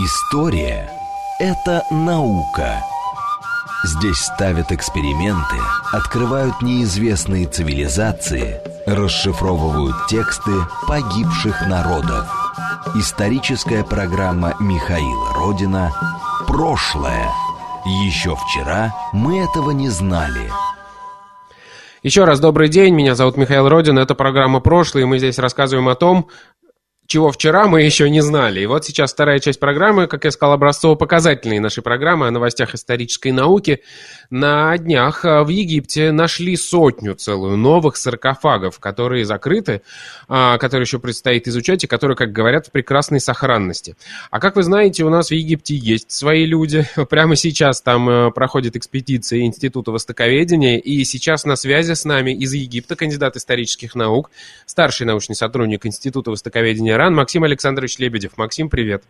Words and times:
История– 0.00 0.88
это 1.40 1.82
наука. 1.90 2.84
Здесь 3.82 4.18
ставят 4.18 4.70
эксперименты, 4.70 5.56
открывают 5.92 6.62
неизвестные 6.62 7.48
цивилизации, 7.48 8.60
расшифровывают 8.86 9.96
тексты 10.08 10.52
погибших 10.86 11.66
народов. 11.66 12.28
Историческая 12.94 13.82
программа 13.82 14.54
Михаила 14.60 15.34
Родина 15.34 15.90
«Прошлое». 16.46 17.28
Еще 18.06 18.36
вчера 18.36 18.94
мы 19.12 19.40
этого 19.40 19.72
не 19.72 19.88
знали– 19.88 20.52
еще 22.04 22.22
раз 22.24 22.38
добрый 22.38 22.68
день, 22.68 22.94
меня 22.94 23.16
зовут 23.16 23.36
Михаил 23.36 23.68
Родин, 23.68 23.98
это 23.98 24.14
программа 24.14 24.60
«Прошлое», 24.60 25.02
и 25.02 25.06
мы 25.06 25.18
здесь 25.18 25.36
рассказываем 25.36 25.88
о 25.88 25.96
том, 25.96 26.28
чего 27.08 27.32
вчера 27.32 27.66
мы 27.66 27.82
еще 27.82 28.10
не 28.10 28.20
знали. 28.20 28.60
И 28.60 28.66
вот 28.66 28.84
сейчас 28.84 29.14
вторая 29.14 29.38
часть 29.38 29.58
программы, 29.58 30.06
как 30.06 30.26
я 30.26 30.30
сказал, 30.30 30.52
образцово-показательной 30.52 31.58
нашей 31.58 31.82
программы 31.82 32.28
о 32.28 32.30
новостях 32.30 32.74
исторической 32.74 33.32
науки. 33.32 33.80
На 34.28 34.76
днях 34.76 35.24
а, 35.24 35.42
в 35.42 35.48
Египте 35.48 36.12
нашли 36.12 36.54
сотню 36.54 37.14
целую 37.14 37.56
новых 37.56 37.96
саркофагов, 37.96 38.78
которые 38.78 39.24
закрыты, 39.24 39.80
а, 40.28 40.58
которые 40.58 40.84
еще 40.84 40.98
предстоит 40.98 41.48
изучать 41.48 41.82
и 41.82 41.86
которые, 41.86 42.14
как 42.14 42.30
говорят, 42.30 42.66
в 42.66 42.72
прекрасной 42.72 43.20
сохранности. 43.20 43.96
А 44.30 44.38
как 44.38 44.56
вы 44.56 44.62
знаете, 44.62 45.02
у 45.04 45.08
нас 45.08 45.28
в 45.28 45.32
Египте 45.32 45.74
есть 45.74 46.10
свои 46.10 46.44
люди. 46.44 46.86
Прямо 47.08 47.36
сейчас 47.36 47.80
там 47.80 48.06
а, 48.06 48.30
проходит 48.30 48.76
экспедиция 48.76 49.40
Института 49.40 49.92
Востоковедения, 49.92 50.76
и 50.76 51.02
сейчас 51.04 51.46
на 51.46 51.56
связи 51.56 51.94
с 51.94 52.04
нами 52.04 52.32
из 52.32 52.52
Египта 52.52 52.96
кандидат 52.96 53.36
исторических 53.36 53.94
наук, 53.94 54.30
старший 54.66 55.06
научный 55.06 55.36
сотрудник 55.36 55.86
Института 55.86 56.30
Востоковедения 56.30 56.97
РАН 56.98 57.14
Максим 57.14 57.44
Александрович 57.44 57.96
Лебедев. 58.00 58.36
Максим, 58.36 58.68
привет. 58.68 59.04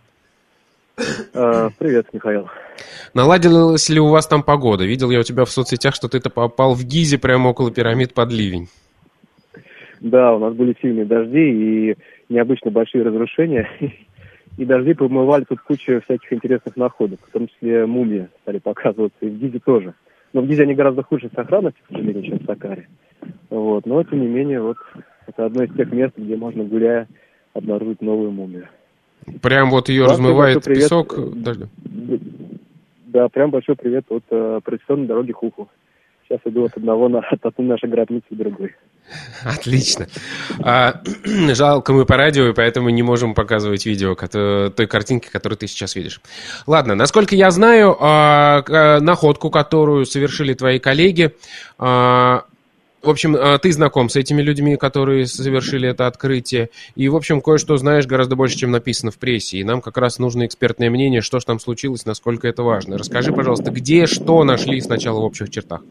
А, 1.33 1.71
привет, 1.79 2.07
Михаил. 2.13 2.51
Наладилась 3.15 3.89
ли 3.89 3.99
у 3.99 4.09
вас 4.09 4.27
там 4.27 4.43
погода? 4.43 4.85
Видел 4.85 5.11
я 5.11 5.21
у 5.21 5.23
тебя 5.23 5.47
в 5.47 5.51
соцсетях, 5.51 5.95
что 5.95 6.07
ты-то 6.09 6.29
попал 6.29 6.75
в 6.75 6.85
Гизе 6.85 7.17
прямо 7.17 7.49
около 7.49 7.71
пирамид 7.71 8.13
под 8.13 8.31
ливень. 8.31 8.69
Да, 10.01 10.35
у 10.35 10.39
нас 10.39 10.53
были 10.53 10.77
сильные 10.83 11.07
дожди 11.07 11.39
и 11.41 11.97
необычно 12.29 12.71
большие 12.71 13.05
разрушения. 13.05 13.67
И 14.59 14.65
дожди 14.67 14.93
помывали 14.93 15.45
тут 15.49 15.61
кучу 15.61 16.03
всяких 16.03 16.33
интересных 16.33 16.77
находок, 16.77 17.21
в 17.27 17.31
том 17.31 17.47
числе 17.47 17.87
мумии 17.87 18.29
стали 18.43 18.59
показываться, 18.59 19.17
и 19.21 19.29
в 19.29 19.39
Гизе 19.39 19.61
тоже. 19.61 19.95
Но 20.33 20.41
в 20.41 20.49
Гизе 20.49 20.65
они 20.65 20.75
гораздо 20.75 21.05
хуже 21.05 21.31
сохранности, 21.33 21.79
к 21.87 21.93
сожалению, 21.93 22.25
чем 22.25 22.39
в 22.41 22.45
Сакаре. 22.45 22.89
Вот. 23.51 23.87
Но, 23.87 24.03
тем 24.03 24.21
не 24.21 24.27
менее, 24.27 24.61
вот 24.61 24.77
это 25.29 25.47
одно 25.47 25.63
из 25.63 25.73
тех 25.77 25.93
мест, 25.93 26.15
где 26.17 26.37
можно, 26.37 26.65
гуляя, 26.65 27.07
обнаружить 27.59 28.01
новую 28.01 28.31
мумию. 28.31 28.69
Прям 29.43 29.71
вот 29.71 29.89
ее 29.89 30.07
размывает 30.07 30.65
песок 30.65 31.15
дождем? 31.43 31.69
Да, 33.07 33.29
прям 33.29 33.51
большой 33.51 33.75
привет 33.75 34.05
от 34.11 34.25
э, 34.31 34.61
профессиональной 34.63 35.09
дороги 35.09 35.33
Хуху. 35.33 35.69
Сейчас 36.29 36.41
иду 36.45 36.67
от 36.67 36.77
одного 36.77 37.09
на, 37.09 37.21
от 37.21 37.45
одной 37.45 37.69
нашей 37.69 37.89
гробницы 37.89 38.27
к 38.31 38.37
другой. 38.37 38.77
Отлично. 39.45 40.07
А, 40.63 41.01
жалко, 41.55 41.95
мы 41.95 42.05
по 42.05 42.17
радио, 42.17 42.49
и 42.49 42.53
поэтому 42.53 42.91
не 42.91 43.03
можем 43.03 43.35
показывать 43.35 43.87
видео 43.87 44.15
той 44.15 44.87
картинки, 44.87 45.29
которую 45.31 45.57
ты 45.57 45.67
сейчас 45.67 45.97
видишь. 45.97 46.21
Ладно, 46.67 46.95
насколько 46.95 47.35
я 47.35 47.51
знаю, 47.51 47.97
а, 47.99 49.01
находку, 49.01 49.51
которую 49.51 50.05
совершили 50.05 50.53
твои 50.53 50.79
коллеги, 50.79 51.35
а, 51.79 52.45
в 53.03 53.11
общем, 53.11 53.37
а, 53.37 53.59
ты 53.59 53.73
знаком 53.73 54.09
с 54.09 54.17
этими 54.17 54.43
людьми, 54.43 54.77
которые 54.77 55.27
совершили 55.27 55.89
это 55.89 56.07
открытие, 56.07 56.71
и, 56.97 57.09
в 57.09 57.17
общем, 57.17 57.41
кое-что 57.41 57.77
знаешь 57.77 58.07
гораздо 58.07 58.37
больше, 58.37 58.59
чем 58.59 58.71
написано 58.71 59.11
в 59.11 59.19
прессе, 59.19 59.59
и 59.59 59.65
нам 59.65 59.81
как 59.81 59.99
раз 59.99 60.19
нужно 60.19 60.47
экспертное 60.47 60.91
мнение, 60.91 61.21
что 61.21 61.39
же 61.39 61.47
там 61.47 61.61
случилось, 61.61 62.07
насколько 62.07 62.49
это 62.49 62.63
важно. 62.63 62.99
Расскажи, 62.99 63.33
пожалуйста, 63.33 63.71
где 63.71 64.07
что 64.07 64.43
нашли 64.45 64.81
сначала 64.81 65.21
в 65.21 65.25
общих 65.25 65.51
чертах? 65.51 65.83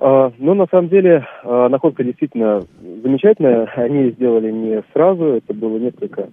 А, 0.00 0.32
ну, 0.38 0.54
на 0.54 0.66
самом 0.66 0.88
деле, 0.88 1.24
а, 1.44 1.68
находка 1.68 2.02
действительно 2.02 2.62
замечательная. 3.02 3.66
Они 3.76 4.10
сделали 4.10 4.50
не 4.50 4.82
сразу, 4.92 5.24
это 5.24 5.54
было 5.54 5.78
несколько, 5.78 6.28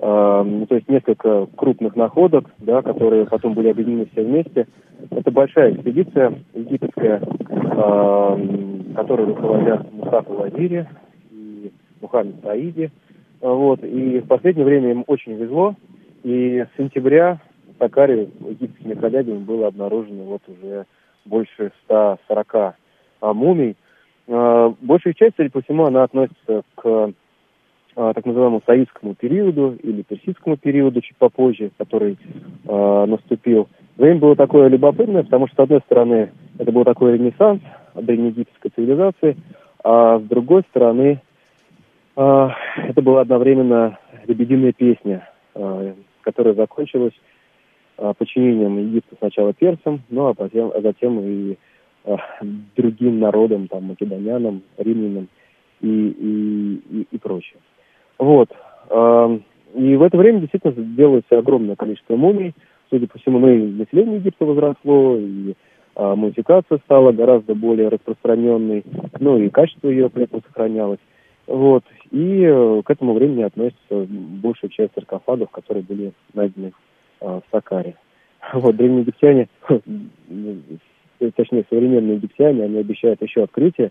ну, 0.00 0.66
то 0.66 0.74
есть 0.74 0.88
несколько 0.88 1.46
крупных 1.56 1.94
находок, 1.94 2.46
да, 2.58 2.80
которые 2.80 3.26
потом 3.26 3.54
были 3.54 3.68
объединены 3.68 4.08
все 4.12 4.22
вместе. 4.22 4.66
Это 5.10 5.30
большая 5.30 5.74
экспедиция 5.74 6.34
египетская, 6.54 7.20
которую 7.76 9.28
руководят 9.28 9.92
Мусафа 9.92 10.32
Вазири 10.32 10.88
и 11.30 11.72
Мухаммед 12.00 12.36
Саиди. 12.42 12.90
Вот. 13.40 13.84
И 13.84 14.20
в 14.20 14.26
последнее 14.26 14.64
время 14.64 14.90
им 14.92 15.04
очень 15.06 15.34
везло. 15.34 15.74
И 16.22 16.64
с 16.64 16.76
сентября 16.76 17.38
в 17.66 17.78
Сакаре 17.78 18.28
египетскими 18.40 18.94
коллегами 18.94 19.38
было 19.38 19.68
обнаружено 19.68 20.24
вот 20.24 20.42
уже 20.48 20.86
больше 21.24 21.72
140 21.84 22.54
а, 22.54 22.74
мумий. 23.34 23.76
А, 24.28 24.72
большая 24.80 25.14
часть, 25.14 25.34
судя 25.36 25.50
по 25.50 25.60
всему, 25.60 25.84
она 25.84 26.04
относится 26.04 26.62
к 26.74 27.12
так 27.96 28.26
называемому 28.26 28.62
саидскому 28.66 29.14
периоду 29.14 29.78
или 29.82 30.02
персидскому 30.02 30.58
периоду 30.58 31.00
чуть 31.00 31.16
попозже, 31.16 31.70
который 31.78 32.18
а, 32.68 33.06
наступил. 33.06 33.68
Время 33.96 34.20
было 34.20 34.36
такое 34.36 34.68
любопытное, 34.68 35.22
потому 35.22 35.46
что, 35.48 35.56
с 35.56 35.60
одной 35.60 35.80
стороны, 35.80 36.30
это 36.58 36.70
был 36.72 36.84
такой 36.84 37.16
ренессанс 37.16 37.62
древнеегипетской 37.94 38.70
цивилизации, 38.76 39.38
а 39.82 40.18
с 40.18 40.22
другой 40.24 40.62
стороны, 40.68 41.22
а, 42.16 42.54
это 42.76 43.00
была 43.00 43.22
одновременно 43.22 43.98
лебединая 44.26 44.72
песня, 44.72 45.30
а, 45.54 45.94
которая 46.20 46.52
закончилась 46.52 47.14
а, 47.96 48.12
подчинением 48.12 48.76
Египта 48.78 49.16
сначала 49.18 49.54
персам, 49.54 50.02
ну 50.10 50.26
а 50.26 50.34
затем, 50.38 50.70
а 50.74 50.82
затем 50.82 51.18
и 51.20 51.56
а, 52.04 52.16
другим 52.76 53.20
народам, 53.20 53.68
там, 53.68 53.84
македонянам, 53.84 54.62
римлянам 54.76 55.28
и, 55.80 55.88
и, 55.88 56.82
и, 56.90 57.06
и 57.10 57.18
прочее. 57.18 57.58
Вот. 58.18 58.48
А, 58.90 59.38
и 59.74 59.96
в 59.96 60.02
это 60.02 60.16
время 60.16 60.40
действительно 60.40 60.72
делается 60.72 61.38
огромное 61.38 61.76
количество 61.76 62.16
мумий. 62.16 62.54
Судя 62.90 63.08
по 63.08 63.18
всему, 63.18 63.38
ну 63.38 63.48
и 63.48 63.72
население 63.72 64.16
Египта 64.16 64.44
возросло, 64.44 65.16
и 65.16 65.54
а, 65.96 66.14
модификация 66.14 66.78
стала 66.84 67.12
гораздо 67.12 67.54
более 67.54 67.88
распространенной, 67.88 68.84
ну 69.18 69.38
и 69.38 69.48
качество 69.48 69.88
ее 69.88 70.08
при 70.08 70.24
этом 70.24 70.42
сохранялось. 70.46 71.00
Вот. 71.46 71.84
И 72.10 72.42
э, 72.42 72.82
к 72.84 72.90
этому 72.90 73.14
времени 73.14 73.42
относится 73.42 74.06
большая 74.10 74.68
часть 74.70 74.94
саркофагов, 74.94 75.50
которые 75.50 75.84
были 75.84 76.12
найдены 76.34 76.72
а, 77.20 77.40
в 77.40 77.42
Сакаре. 77.50 77.96
Вот, 78.52 78.76
древние 78.76 79.00
египтяне, 79.00 79.48
точнее, 81.34 81.64
современные 81.68 82.16
египтяне, 82.16 82.64
они 82.64 82.78
обещают 82.78 83.22
еще 83.22 83.44
открытие. 83.44 83.90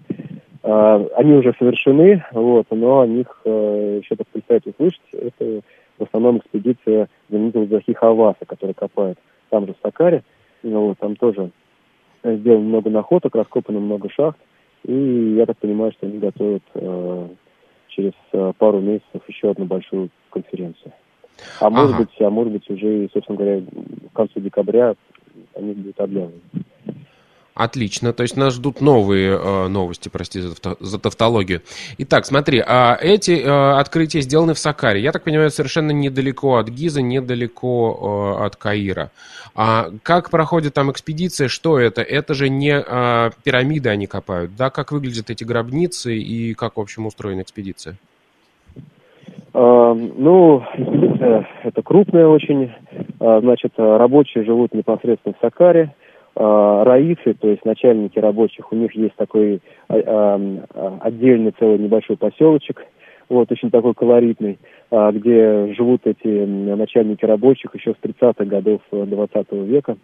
А, 0.63 1.05
они 1.15 1.33
уже 1.33 1.53
совершены, 1.57 2.23
вот, 2.31 2.67
но 2.71 3.01
о 3.01 3.07
них 3.07 3.27
э, 3.45 3.99
еще 4.01 4.15
так 4.15 4.27
предстоит 4.27 4.65
услышать. 4.65 5.01
Это 5.11 5.61
в 5.97 6.03
основном 6.03 6.37
экспедиция 6.37 7.07
знаменитого 7.29 7.67
Захи 7.67 7.93
Хаваса, 7.93 8.45
который 8.45 8.73
копает 8.73 9.17
там 9.49 9.67
же 9.67 9.73
в 9.73 9.77
Сакаре. 9.83 10.23
Ну, 10.63 10.87
вот, 10.87 10.99
там 10.99 11.15
тоже 11.15 11.51
сделано 12.23 12.65
много 12.65 12.89
находок, 12.89 13.35
раскопано 13.35 13.79
много 13.79 14.09
шахт. 14.09 14.39
И 14.83 15.35
я 15.37 15.45
так 15.45 15.57
понимаю, 15.57 15.91
что 15.91 16.07
они 16.07 16.19
готовят 16.19 16.63
э, 16.73 17.27
через 17.89 18.13
э, 18.33 18.53
пару 18.57 18.79
месяцев 18.79 19.21
еще 19.27 19.51
одну 19.51 19.65
большую 19.65 20.09
конференцию. 20.29 20.93
А 21.59 21.67
ага. 21.67 21.81
может 21.81 21.97
быть, 21.97 22.21
а 22.21 22.29
может 22.29 22.53
быть 22.53 22.69
уже, 22.69 23.09
собственно 23.13 23.37
говоря, 23.37 23.61
к 23.61 24.15
концу 24.15 24.39
декабря 24.39 24.95
они 25.55 25.73
будут 25.73 25.99
объявлены. 25.99 26.41
Отлично, 27.55 28.11
то 28.11 28.23
есть 28.23 28.35
нас 28.35 28.53
ждут 28.53 28.81
новые 28.81 29.39
э, 29.39 29.67
новости, 29.69 30.09
прости 30.09 30.41
за, 30.41 30.55
за 30.77 30.99
тавтологию. 30.99 31.61
Итак, 31.97 32.25
смотри, 32.25 32.59
а 32.59 32.97
эти 33.01 33.31
э, 33.31 33.79
открытия 33.79 34.19
сделаны 34.19 34.53
в 34.53 34.59
Сакаре. 34.59 34.99
Я 34.99 35.13
так 35.13 35.23
понимаю, 35.23 35.49
совершенно 35.49 35.91
недалеко 35.91 36.57
от 36.57 36.67
Гиза, 36.67 37.01
недалеко 37.01 38.35
э, 38.41 38.45
от 38.45 38.57
Каира. 38.57 39.09
А 39.55 39.87
как 40.03 40.31
проходит 40.31 40.73
там 40.73 40.91
экспедиция? 40.91 41.47
Что 41.47 41.79
это? 41.79 42.01
Это 42.01 42.33
же 42.33 42.49
не 42.49 42.73
э, 42.77 43.29
пирамиды 43.45 43.87
они 43.87 44.05
копают, 44.05 44.57
да? 44.57 44.69
Как 44.69 44.91
выглядят 44.91 45.29
эти 45.29 45.45
гробницы 45.45 46.13
и 46.13 46.53
как, 46.55 46.75
в 46.75 46.81
общем, 46.81 47.05
устроена 47.05 47.39
экспедиция? 47.39 47.95
Э, 49.53 49.93
ну, 49.93 50.61
это 51.63 51.81
крупная 51.81 52.27
очень. 52.27 52.69
Э, 53.21 53.39
значит, 53.39 53.71
рабочие 53.77 54.43
живут 54.43 54.73
непосредственно 54.73 55.33
в 55.35 55.41
Сакаре 55.41 55.95
Э, 56.37 56.83
раисы, 56.83 57.33
то 57.33 57.47
есть 57.47 57.63
начальники 57.63 58.19
рабочих, 58.19 58.69
у 58.71 58.75
них 58.75 58.93
есть 58.93 59.15
такой 59.15 59.55
э, 59.55 59.59
э, 59.87 60.57
отдельный 60.99 61.53
целый 61.57 61.79
небольшой 61.79 62.17
поселочек, 62.17 62.85
вот, 63.29 63.49
очень 63.51 63.71
такой 63.71 63.95
колоритный, 63.95 64.59
где 64.91 65.73
живут 65.73 66.01
эти 66.05 66.27
начальники 66.27 67.25
рабочих 67.25 67.73
еще 67.73 67.93
с 67.93 68.05
30-х 68.05 68.45
годов 68.45 68.81
20 68.91 69.51
века. 69.51 69.97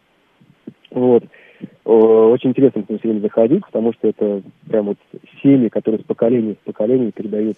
Вот. 0.89 1.25
Очень 1.85 2.49
интересно 2.49 2.81
к 2.81 3.03
ним 3.03 3.21
заходить, 3.21 3.63
потому 3.63 3.93
что 3.93 4.07
это 4.07 4.41
прям 4.67 4.87
вот 4.87 4.97
семьи, 5.43 5.67
которые 5.67 6.01
с 6.01 6.03
поколения 6.03 6.55
в 6.55 6.65
поколение 6.65 7.11
передают 7.11 7.57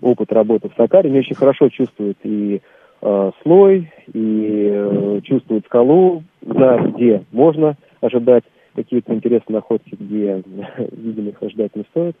опыт 0.00 0.32
работы 0.32 0.70
в 0.70 0.74
Сакаре, 0.78 1.10
они 1.10 1.18
очень 1.18 1.36
хорошо 1.36 1.68
чувствуют 1.68 2.16
и 2.22 2.62
э, 3.02 3.30
слой 3.42 3.92
и 4.14 4.70
э, 4.72 5.20
чувствуют 5.24 5.66
скалу, 5.66 6.22
знают, 6.40 6.94
где 6.94 7.22
можно 7.32 7.76
ожидать 8.02 8.44
какие-то 8.74 9.14
интересные 9.14 9.56
находки, 9.56 9.96
где, 9.98 10.42
видимо, 10.92 11.30
их 11.30 11.42
ожидать 11.42 11.74
не 11.74 11.84
стоит. 11.90 12.16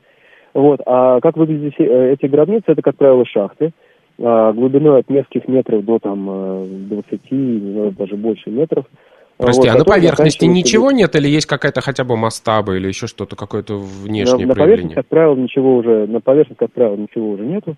Вот. 0.54 0.80
А 0.86 1.20
как 1.20 1.36
выглядят 1.36 1.74
эти 1.78 2.26
гробницы? 2.26 2.64
Это, 2.66 2.82
как 2.82 2.96
правило, 2.96 3.24
шахты. 3.24 3.72
А, 4.20 4.52
глубиной 4.52 5.00
от 5.00 5.10
нескольких 5.10 5.48
метров 5.48 5.84
до 5.84 5.98
там 5.98 6.26
20, 6.88 7.30
не 7.30 7.72
знаю, 7.72 7.92
даже 7.92 8.16
больше 8.16 8.50
метров. 8.50 8.84
Прости, 9.38 9.68
вот, 9.68 9.74
а 9.74 9.78
на 9.78 9.84
поверхности 9.84 10.44
ничего 10.44 10.92
нет 10.92 11.16
или 11.16 11.26
есть 11.26 11.46
какая-то 11.46 11.80
хотя 11.80 12.04
бы 12.04 12.16
мастаба 12.16 12.76
или 12.76 12.86
еще 12.86 13.06
что-то, 13.06 13.34
какое-то 13.34 13.76
внешнее 13.76 14.46
на, 14.46 14.54
проявление? 14.54 14.54
На 14.54 14.54
поверхности, 14.54 14.94
как 14.94 15.06
правило, 15.06 15.34
ничего 15.34 15.76
уже, 15.76 16.06
на 16.06 16.20
поверхности, 16.20 16.58
как 16.58 16.72
правило, 16.72 16.96
ничего 16.96 17.30
уже 17.30 17.44
нету. 17.44 17.74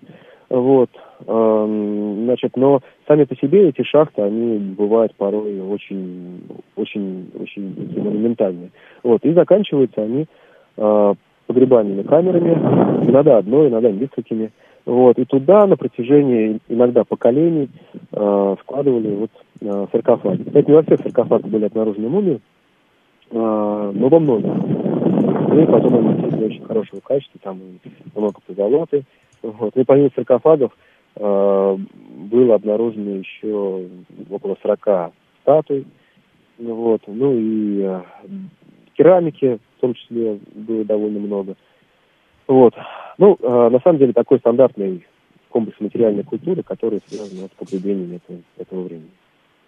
Вот, 0.49 0.89
эм, 1.25 2.25
значит, 2.25 2.55
но 2.55 2.81
сами 3.07 3.23
по 3.23 3.35
себе 3.35 3.69
эти 3.69 3.81
шахты, 3.83 4.21
они 4.21 4.59
бывают 4.59 5.15
порой 5.15 5.59
очень, 5.59 6.41
очень, 6.75 7.31
очень 7.39 7.73
монументальные. 7.97 8.69
Вот, 9.03 9.23
и 9.25 9.33
заканчиваются 9.33 10.03
они 10.03 10.27
э, 10.77 11.13
погребальными 11.47 12.03
камерами, 12.03 12.53
иногда 13.09 13.37
одной, 13.37 13.69
иногда 13.69 13.91
несколькими. 13.91 14.51
Вот, 14.85 15.17
и 15.17 15.25
туда 15.25 15.65
на 15.65 15.77
протяжении 15.77 16.59
иногда 16.69 17.03
поколений 17.03 17.69
э, 18.11 18.55
складывали 18.61 19.15
вот 19.15 19.31
э, 19.61 19.87
саркофаги. 19.91 20.43
Кстати, 20.43 20.67
не 20.67 20.75
во 20.75 20.83
всех 20.83 20.99
саркофагах 20.99 21.49
были 21.49 21.65
обнаружены 21.65 22.07
мумии, 22.07 22.39
э, 23.31 23.91
но 23.95 24.09
во 24.09 24.19
многих. 24.19 24.51
И 24.51 25.65
потом 25.65 25.95
они 25.95 26.29
были 26.29 26.45
очень 26.45 26.65
хорошего 26.65 26.99
качества, 26.99 27.39
там 27.43 27.59
много 28.13 28.39
позолоты. 28.45 29.05
Вот. 29.45 29.75
И 29.75 29.83
помимо 29.83 30.09
саркофагов 30.15 30.71
э, 31.15 31.77
было 32.31 32.55
обнаружено 32.55 33.11
еще 33.17 33.87
около 34.29 34.57
40 34.61 35.13
статуй. 35.41 35.85
Вот. 36.57 37.01
Ну 37.07 37.33
и 37.35 37.81
э, 37.81 38.01
керамики 38.97 39.59
в 39.77 39.81
том 39.81 39.93
числе 39.93 40.39
было 40.53 40.83
довольно 40.83 41.19
много. 41.19 41.55
Вот. 42.47 42.73
Ну, 43.17 43.37
э, 43.39 43.69
на 43.69 43.79
самом 43.79 43.99
деле, 43.99 44.13
такой 44.13 44.39
стандартный 44.39 45.05
комплекс 45.49 45.79
материальной 45.79 46.23
культуры, 46.23 46.63
который 46.63 47.01
связан 47.07 47.39
вот, 47.41 47.51
с 47.51 47.55
погребением 47.55 48.15
этого, 48.15 48.39
этого 48.57 48.83
времени. 48.83 49.11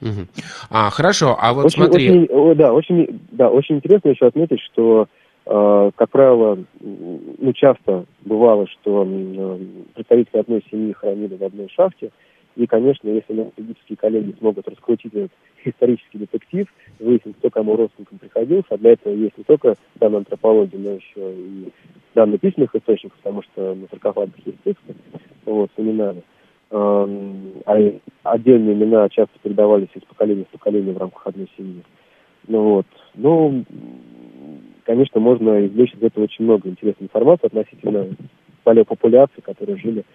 Угу. 0.02 0.28
А, 0.70 0.90
хорошо, 0.90 1.38
а 1.40 1.54
вот 1.54 1.66
очень, 1.66 1.84
смотри... 1.84 2.28
Очень, 2.28 2.56
да, 2.56 2.74
очень, 2.74 3.22
да, 3.32 3.50
очень 3.50 3.78
интересно 3.78 4.10
еще 4.10 4.28
отметить, 4.28 4.60
что, 4.62 5.08
как 5.48 6.10
правило, 6.10 6.58
ну, 6.82 7.54
часто 7.54 8.06
бывало, 8.26 8.68
что 8.68 9.08
э, 9.08 9.60
представители 9.94 10.40
одной 10.40 10.64
семьи 10.70 10.92
хранили 10.92 11.36
в 11.36 11.44
одной 11.44 11.70
шахте, 11.70 12.12
и, 12.58 12.66
конечно, 12.66 13.08
если 13.08 13.34
наши 13.34 13.52
юридические 13.56 13.98
коллеги 13.98 14.36
смогут 14.40 14.68
раскрутить 14.68 15.14
этот 15.14 15.32
исторический 15.64 16.18
детектив, 16.18 16.68
выяснить, 17.00 17.38
кто 17.38 17.50
кому 17.50 17.78
родственникам 17.78 18.18
приходился, 18.18 18.68
а 18.72 18.78
для 18.78 18.94
этого 18.94 19.14
есть 19.14 19.38
не 19.38 19.44
только 19.44 19.76
данная 19.96 20.20
антропология, 20.20 20.80
но 20.80 20.92
еще 20.92 21.34
и 21.34 21.72
данные 22.14 22.40
письменных 22.40 22.76
источников, 22.76 23.18
потому 23.20 23.44
что 23.44 23.76
на 23.76 23.88
саркофагах 23.88 24.36
есть 24.44 24.58
тексты, 24.66 24.96
вот, 25.46 25.70
с 25.76 25.80
именами. 25.80 26.24
А 26.72 28.00
отдельные 28.24 28.74
имена 28.74 29.08
часто 29.10 29.40
передавались 29.42 29.90
из 29.94 30.02
поколения 30.02 30.44
в 30.46 30.50
поколение 30.50 30.94
в 30.94 30.98
рамках 30.98 31.28
одной 31.28 31.48
семьи. 31.56 31.84
Ну 32.48 32.64
вот. 32.64 32.86
Ну, 33.16 33.64
конечно, 34.88 35.20
можно 35.20 35.68
извлечь 35.68 35.94
из 35.94 36.02
этого 36.02 36.24
очень 36.24 36.46
много 36.46 36.70
интересной 36.70 37.06
информации 37.06 37.48
относительно 37.48 38.08
палеопопуляций, 38.64 39.44
которые 39.44 39.78
жили 39.78 40.06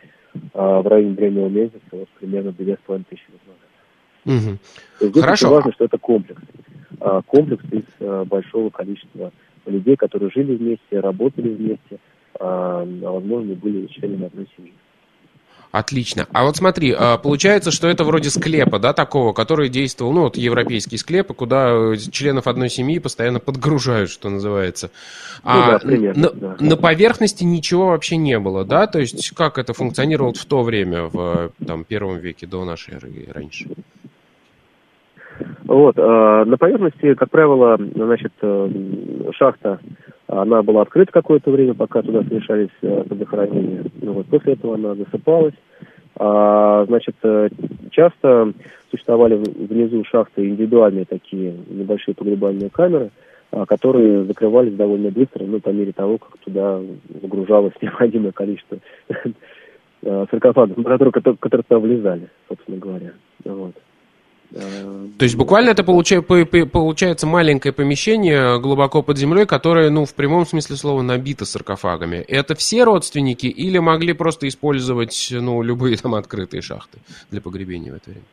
а, 0.54 0.80
в 0.80 0.88
районе 0.88 1.14
древнего 1.14 1.48
месяца 1.48 1.78
вот 1.92 2.08
примерно 2.19 2.52
две 2.52 2.74
с 2.74 2.78
половиной 2.78 3.04
тысячи 3.10 3.26
лет 3.30 3.40
назад. 3.46 4.58
Угу. 5.04 5.10
Здесь 5.10 5.22
Хорошо. 5.22 5.46
очень 5.46 5.54
важно, 5.56 5.72
что 5.72 5.84
это 5.84 5.98
комплекс. 5.98 6.40
А, 7.00 7.20
комплекс 7.22 7.64
из 7.70 7.84
а, 8.00 8.24
большого 8.24 8.70
количества 8.70 9.30
людей, 9.66 9.96
которые 9.96 10.30
жили 10.30 10.56
вместе, 10.56 11.00
работали 11.00 11.50
вместе, 11.50 11.98
а, 12.40 12.84
возможно, 12.84 13.54
были 13.54 13.86
членами 13.88 14.26
одной 14.26 14.48
семьи. 14.56 14.72
Отлично. 15.72 16.28
А 16.32 16.44
вот 16.44 16.58
смотри, 16.58 16.94
а, 16.96 17.16
получается, 17.16 17.70
что 17.70 17.88
это 17.88 18.04
вроде 18.04 18.28
склепа, 18.28 18.78
да, 18.78 18.92
такого, 18.92 19.32
который 19.32 19.70
действовал, 19.70 20.12
ну, 20.12 20.20
вот 20.24 20.36
европейские 20.36 20.98
склепы, 20.98 21.32
куда 21.32 21.96
членов 21.96 22.46
одной 22.46 22.69
семьи 22.69 22.98
постоянно 22.98 23.40
подгружают, 23.40 24.10
что 24.10 24.28
называется. 24.28 24.90
А 25.42 25.56
ну, 25.56 25.72
да, 25.72 25.78
примерно, 25.78 26.20
на, 26.20 26.30
да. 26.30 26.56
на 26.60 26.76
поверхности 26.76 27.44
ничего 27.44 27.86
вообще 27.86 28.19
не 28.19 28.38
было, 28.38 28.66
да? 28.66 28.86
То 28.86 28.98
есть 28.98 29.30
как 29.30 29.56
это 29.56 29.72
функционировало 29.72 30.34
в 30.34 30.44
то 30.44 30.62
время, 30.62 31.04
в 31.04 31.52
там, 31.66 31.84
первом 31.84 32.19
веке 32.19 32.46
до 32.46 32.66
нашей 32.66 32.96
эры 32.96 33.10
и 33.10 33.32
раньше? 33.32 33.66
Вот, 35.64 35.96
э, 35.96 36.44
на 36.46 36.56
поверхности, 36.56 37.14
как 37.14 37.31
правило, 37.31 37.79
значит, 37.79 38.32
э, 38.43 38.70
шахта, 39.32 39.79
она 40.26 40.62
была 40.62 40.82
открыта 40.82 41.12
какое-то 41.12 41.50
время, 41.50 41.75
пока 41.75 42.02
туда 42.02 42.23
смешались 42.23 42.70
э, 42.82 43.05
захоронения. 43.11 43.84
Ну, 44.00 44.12
вот, 44.12 44.26
после 44.26 44.55
этого 44.55 44.75
она 44.75 44.94
засыпалась. 44.94 45.55
А, 46.17 46.84
значит, 46.87 47.17
э, 47.23 47.49
часто 47.90 48.52
существовали 48.90 49.34
внизу 49.37 50.05
шахты 50.05 50.46
индивидуальные 50.46 51.06
такие 51.06 51.55
небольшие 51.69 52.14
погребальные 52.14 52.70
камеры, 52.70 53.11
а, 53.50 53.67
которые 53.67 54.25
закрывались 54.25 54.75
довольно 54.75 55.11
быстро, 55.11 55.44
ну, 55.44 55.61
по 55.61 55.70
мере 55.70 55.93
того, 55.93 56.19
как 56.19 56.38
туда 56.38 56.81
загружалось 57.23 57.75
необходимое 57.82 58.32
количество 58.32 58.79
э, 59.08 60.26
саркофагов, 60.31 60.76
которые, 60.84 61.12
которые 61.12 61.64
туда 61.64 61.79
влезали, 61.79 62.29
собственно 62.49 62.79
говоря. 62.79 63.12
Вот. 63.44 63.75
То 64.52 65.25
есть 65.25 65.34
буквально 65.34 65.70
это 65.70 65.82
получается 65.82 67.26
маленькое 67.26 67.72
помещение 67.72 68.60
глубоко 68.60 69.02
под 69.02 69.16
землей, 69.16 69.46
которое, 69.46 69.88
ну, 69.88 70.04
в 70.04 70.12
прямом 70.14 70.46
смысле 70.46 70.76
слова, 70.76 71.00
набито 71.00 71.44
саркофагами. 71.44 72.16
Это 72.16 72.54
все 72.54 72.84
родственники 72.84 73.46
или 73.46 73.78
могли 73.78 74.12
просто 74.12 74.46
использовать, 74.49 75.28
ну, 75.31 75.62
любые 75.62 75.96
там 75.96 76.14
открытые 76.14 76.60
шахты 76.60 76.99
для 77.31 77.40
погребения 77.40 77.93
в 77.93 77.96
это 77.96 78.10
время? 78.10 78.25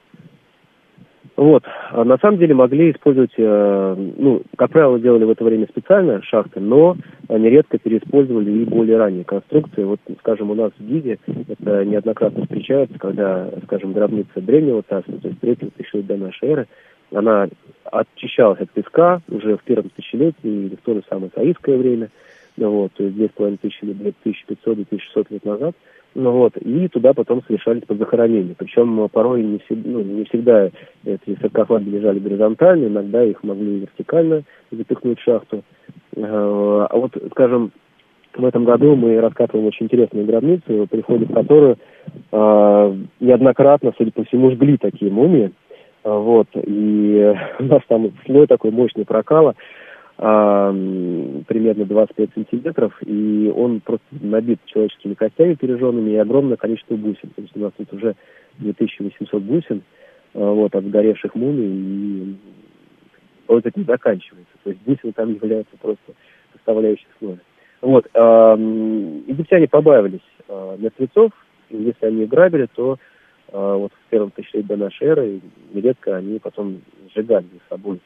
Вот. 1.39 1.63
А 1.91 2.03
на 2.03 2.18
самом 2.18 2.38
деле 2.38 2.53
могли 2.53 2.91
использовать, 2.91 3.31
э, 3.38 3.95
ну, 4.18 4.41
как 4.57 4.71
правило, 4.71 5.00
делали 5.00 5.24
в 5.24 5.30
это 5.30 5.45
время 5.45 5.68
специально 5.69 6.21
шахты, 6.21 6.59
но 6.59 6.97
нередко 7.30 7.77
переиспользовали 7.77 8.51
и 8.51 8.65
более 8.65 8.97
ранние 8.97 9.24
конструкции. 9.24 9.86
Вот, 9.86 10.01
скажем, 10.19 10.51
у 10.51 10.53
нас 10.53 10.71
в 10.77 10.86
Гизе 10.86 11.18
это 11.47 11.86
неоднократно 11.86 12.44
встречается, 12.44 13.00
когда, 13.00 13.50
скажем, 13.63 13.94
гробница 13.94 14.41
древнего 14.41 14.83
царства, 14.89 15.13
то 15.18 15.30
есть 15.30 15.39
третьего 15.39 15.72
тысячелетия 15.72 16.08
до 16.10 16.17
нашей 16.17 16.50
эры, 16.50 16.67
она 17.13 17.48
очищалась 17.86 18.60
от 18.60 18.72
песка 18.72 19.22
уже 19.29 19.55
в 19.55 19.63
первом 19.63 19.91
тысячелетии 19.96 20.36
или 20.43 20.75
в 20.75 20.81
то 20.81 20.93
же 20.93 21.03
самое 21.10 21.31
саидское 21.34 21.77
время, 21.77 22.10
вот, 22.58 22.91
то 22.98 23.03
есть 23.05 23.15
2500, 23.15 23.96
2500-2600 24.25 25.27
лет 25.29 25.46
назад– 25.46 25.74
ну 26.16 26.32
вот, 26.32 26.58
и 26.58 26.88
туда 26.88 27.13
потом 27.13 27.44
совершались 27.46 27.84
под 27.84 28.00
захоронение. 28.00 28.56
Причем 28.58 29.08
порой 29.10 29.44
не, 29.44 29.60
всегда, 29.60 29.89
ну, 29.89 30.01
не 30.01 30.24
всегда 30.25 30.70
эти 31.06 31.38
саркофаги 31.39 31.89
лежали 31.89 32.20
горизонтально, 32.20 32.88
иногда 32.88 33.24
их 33.24 33.44
могли 33.44 33.82
вертикально 33.82 34.44
запихнуть 34.72 35.20
в 35.20 35.24
шахту. 35.24 35.63
Э, 36.16 36.22
а 36.89 36.98
вот, 36.98 37.12
скажем, 37.32 37.72
в 38.36 38.46
этом 38.46 38.66
году 38.66 38.96
мы 38.96 39.20
раскатываем 39.20 39.68
очень 39.68 39.86
интересную 39.86 40.25
гробницу, 40.25 40.88
при 40.89 41.01
входе 41.01 41.25
в 41.25 41.34
которую 41.34 41.78
э, 42.32 42.96
неоднократно, 43.20 43.94
судя 43.98 44.12
по 44.12 44.24
всему, 44.24 44.51
жгли 44.51 44.78
такие 44.78 45.12
мумии. 45.12 45.51
Э, 46.04 46.12
вот, 46.12 46.48
и 46.56 47.36
у 47.60 47.63
нас 47.63 47.82
там 47.88 48.12
слой 48.25 48.48
такой 48.48 48.72
мощный 48.72 49.06
прокала 49.06 49.56
примерно 50.19 51.85
25 51.85 52.29
сантиметров, 52.33 52.93
и 53.05 53.49
он 53.55 53.79
просто 53.79 54.05
набит 54.11 54.59
человеческими 54.65 55.13
костями 55.13 55.53
пережженными 55.53 56.11
и 56.11 56.17
огромное 56.17 56.57
количество 56.57 56.95
бусин. 56.95 57.29
То 57.35 57.41
есть 57.41 57.55
у 57.55 57.59
нас 57.59 57.71
тут 57.77 57.93
уже 57.93 58.15
2800 58.57 59.41
бусин 59.41 59.81
а, 60.33 60.51
вот, 60.51 60.75
от 60.75 60.83
сгоревших 60.83 61.35
мумий, 61.35 61.67
и 61.67 62.35
вот 63.47 63.65
это 63.65 63.79
не 63.79 63.85
заканчивается. 63.85 64.51
То 64.63 64.71
есть 64.71 64.81
бусины 64.81 65.13
там 65.13 65.33
являются 65.33 65.77
просто 65.77 66.13
составляющей 66.51 67.07
слоя. 67.17 67.39
Вот. 67.79 68.05
А, 68.13 68.55
египтяне 68.57 69.69
побаивались 69.69 70.19
а, 70.49 70.75
мертвецов, 70.77 71.31
если 71.69 72.05
они 72.05 72.25
грабили, 72.25 72.67
то 72.75 72.97
а, 73.53 73.77
вот 73.77 73.93
в 73.93 74.09
первом 74.09 74.31
тысячелетии 74.31 74.67
до 74.67 74.75
нашей 74.75 75.07
эры 75.07 75.39
нередко 75.73 76.17
они 76.17 76.39
потом 76.39 76.81
сжигали 77.13 77.45
за 77.45 77.77
собой 77.77 78.01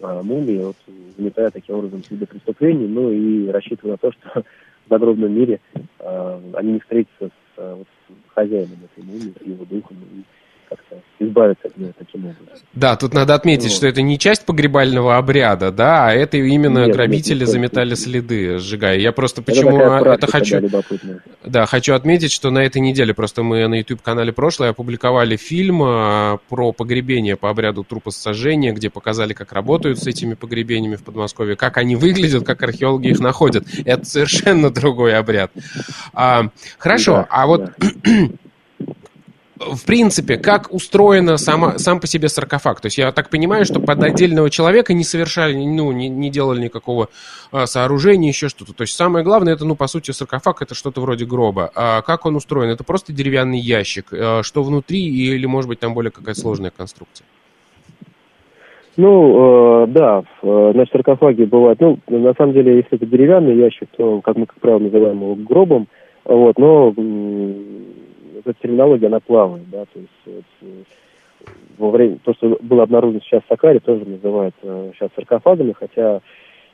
мумии, 0.00 0.58
вот, 0.58 0.76
заметая 1.16 1.50
таким 1.50 1.76
образом 1.76 2.04
следы 2.04 2.26
преступлений, 2.26 2.86
ну 2.86 3.10
и 3.10 3.48
рассчитывая 3.48 3.92
на 3.92 3.98
то, 3.98 4.12
что 4.12 4.40
в 4.86 4.88
загробном 4.88 5.32
мире 5.32 5.60
э, 5.98 6.40
они 6.54 6.72
не 6.74 6.80
встретятся 6.80 7.28
с, 7.28 7.58
э, 7.58 7.74
вот, 7.78 7.86
хозяином 8.28 8.78
этой 8.84 9.04
мумии, 9.04 9.34
с 9.42 9.46
его 9.46 9.64
духом, 9.64 9.96
и 10.12 10.22
как-то 10.70 11.02
избавиться 11.18 11.66
от 11.66 11.76
него 11.76 11.92
таким 11.98 12.26
образом. 12.26 12.64
Да, 12.72 12.96
тут 12.96 13.12
надо 13.12 13.34
отметить, 13.34 13.70
вот. 13.70 13.72
что 13.72 13.88
это 13.88 14.02
не 14.02 14.18
часть 14.18 14.46
погребального 14.46 15.16
обряда, 15.16 15.72
да, 15.72 16.08
а 16.08 16.12
это 16.12 16.36
именно 16.36 16.86
нет, 16.86 16.94
грабители 16.94 17.40
нет, 17.40 17.40
нет, 17.40 17.48
заметали 17.48 17.94
следы, 17.94 18.58
сжигая. 18.58 18.98
Я 18.98 19.12
просто 19.12 19.42
почему 19.42 19.78
это, 19.78 20.10
это 20.10 20.26
хочу... 20.28 20.60
Да, 20.60 20.82
да, 21.44 21.66
хочу 21.66 21.94
отметить, 21.94 22.30
что 22.30 22.50
на 22.50 22.60
этой 22.60 22.80
неделе 22.80 23.12
просто 23.12 23.42
мы 23.42 23.66
на 23.66 23.74
YouTube-канале 23.74 24.32
прошлое 24.32 24.70
опубликовали 24.70 25.36
фильм 25.36 25.82
а, 25.82 26.38
про 26.48 26.72
погребение 26.72 27.36
по 27.36 27.50
обряду 27.50 27.82
трупосожжения, 27.82 28.72
где 28.72 28.90
показали, 28.90 29.32
как 29.32 29.52
работают 29.52 29.98
с 29.98 30.06
этими 30.06 30.34
погребениями 30.34 30.96
в 30.96 31.02
Подмосковье, 31.02 31.56
как 31.56 31.76
они 31.76 31.96
выглядят, 31.96 32.46
как 32.46 32.62
археологи 32.62 33.08
их 33.08 33.18
находят. 33.18 33.66
Это 33.84 34.04
совершенно 34.04 34.70
другой 34.70 35.16
обряд. 35.16 35.50
А, 36.14 36.50
хорошо, 36.78 37.12
да, 37.12 37.26
а 37.30 37.46
вот 37.46 37.72
да. 37.78 38.28
В 39.60 39.84
принципе, 39.84 40.38
как 40.38 40.72
устроена 40.72 41.36
сама, 41.36 41.78
сам 41.78 42.00
по 42.00 42.06
себе 42.06 42.28
саркофаг? 42.28 42.80
То 42.80 42.86
есть 42.86 42.96
я 42.96 43.12
так 43.12 43.28
понимаю, 43.28 43.66
что 43.66 43.78
под 43.78 44.02
отдельного 44.02 44.48
человека 44.48 44.94
не 44.94 45.04
совершали, 45.04 45.54
ну, 45.54 45.92
не, 45.92 46.08
не 46.08 46.30
делали 46.30 46.62
никакого 46.62 47.08
а, 47.52 47.66
сооружения, 47.66 48.28
еще 48.28 48.48
что-то. 48.48 48.72
То 48.72 48.82
есть 48.82 48.94
самое 48.94 49.22
главное, 49.22 49.52
это, 49.52 49.66
ну, 49.66 49.76
по 49.76 49.86
сути, 49.86 50.12
саркофаг, 50.12 50.62
это 50.62 50.74
что-то 50.74 51.02
вроде 51.02 51.26
гроба. 51.26 51.70
А 51.74 52.00
как 52.00 52.24
он 52.24 52.36
устроен? 52.36 52.70
Это 52.70 52.84
просто 52.84 53.12
деревянный 53.12 53.58
ящик. 53.58 54.06
А, 54.12 54.40
что 54.42 54.62
внутри 54.62 55.00
или, 55.00 55.44
может 55.44 55.68
быть, 55.68 55.78
там 55.78 55.92
более 55.92 56.10
какая-то 56.10 56.40
сложная 56.40 56.72
конструкция? 56.74 57.26
Ну, 58.96 59.84
э, 59.84 59.86
да, 59.88 60.24
э, 60.42 60.70
значит, 60.74 60.92
саркофаги 60.92 61.44
бывают, 61.44 61.80
ну, 61.80 61.98
на 62.08 62.34
самом 62.34 62.54
деле, 62.54 62.76
если 62.76 62.96
это 62.96 63.06
деревянный 63.06 63.56
ящик, 63.56 63.88
то, 63.96 64.20
как 64.20 64.36
мы, 64.36 64.46
как 64.46 64.58
правило, 64.60 64.80
называем 64.80 65.22
его 65.22 65.34
гробом, 65.36 65.86
вот, 66.24 66.58
но 66.58 66.92
эта 68.44 68.54
терминология, 68.62 69.06
она 69.06 69.20
плавает, 69.20 69.68
да, 69.70 69.84
то 69.84 69.98
есть 69.98 70.10
вот, 70.26 70.44
э, 70.62 70.82
во 71.78 71.90
время, 71.90 72.18
то, 72.22 72.34
что 72.34 72.58
было 72.60 72.82
обнаружено 72.82 73.20
сейчас 73.20 73.42
в 73.42 73.48
Сакаре, 73.48 73.80
тоже 73.80 74.04
называют 74.04 74.54
э, 74.62 74.92
сейчас 74.94 75.10
саркофагами, 75.14 75.72
хотя, 75.72 76.20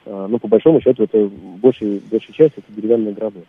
э, 0.04 0.26
ну, 0.28 0.38
по 0.38 0.48
большому 0.48 0.80
счету, 0.80 1.04
это 1.04 1.30
большая, 1.62 2.00
большая 2.10 2.32
часть 2.32 2.54
это 2.58 2.72
деревянные 2.72 3.14
гробы. 3.14 3.42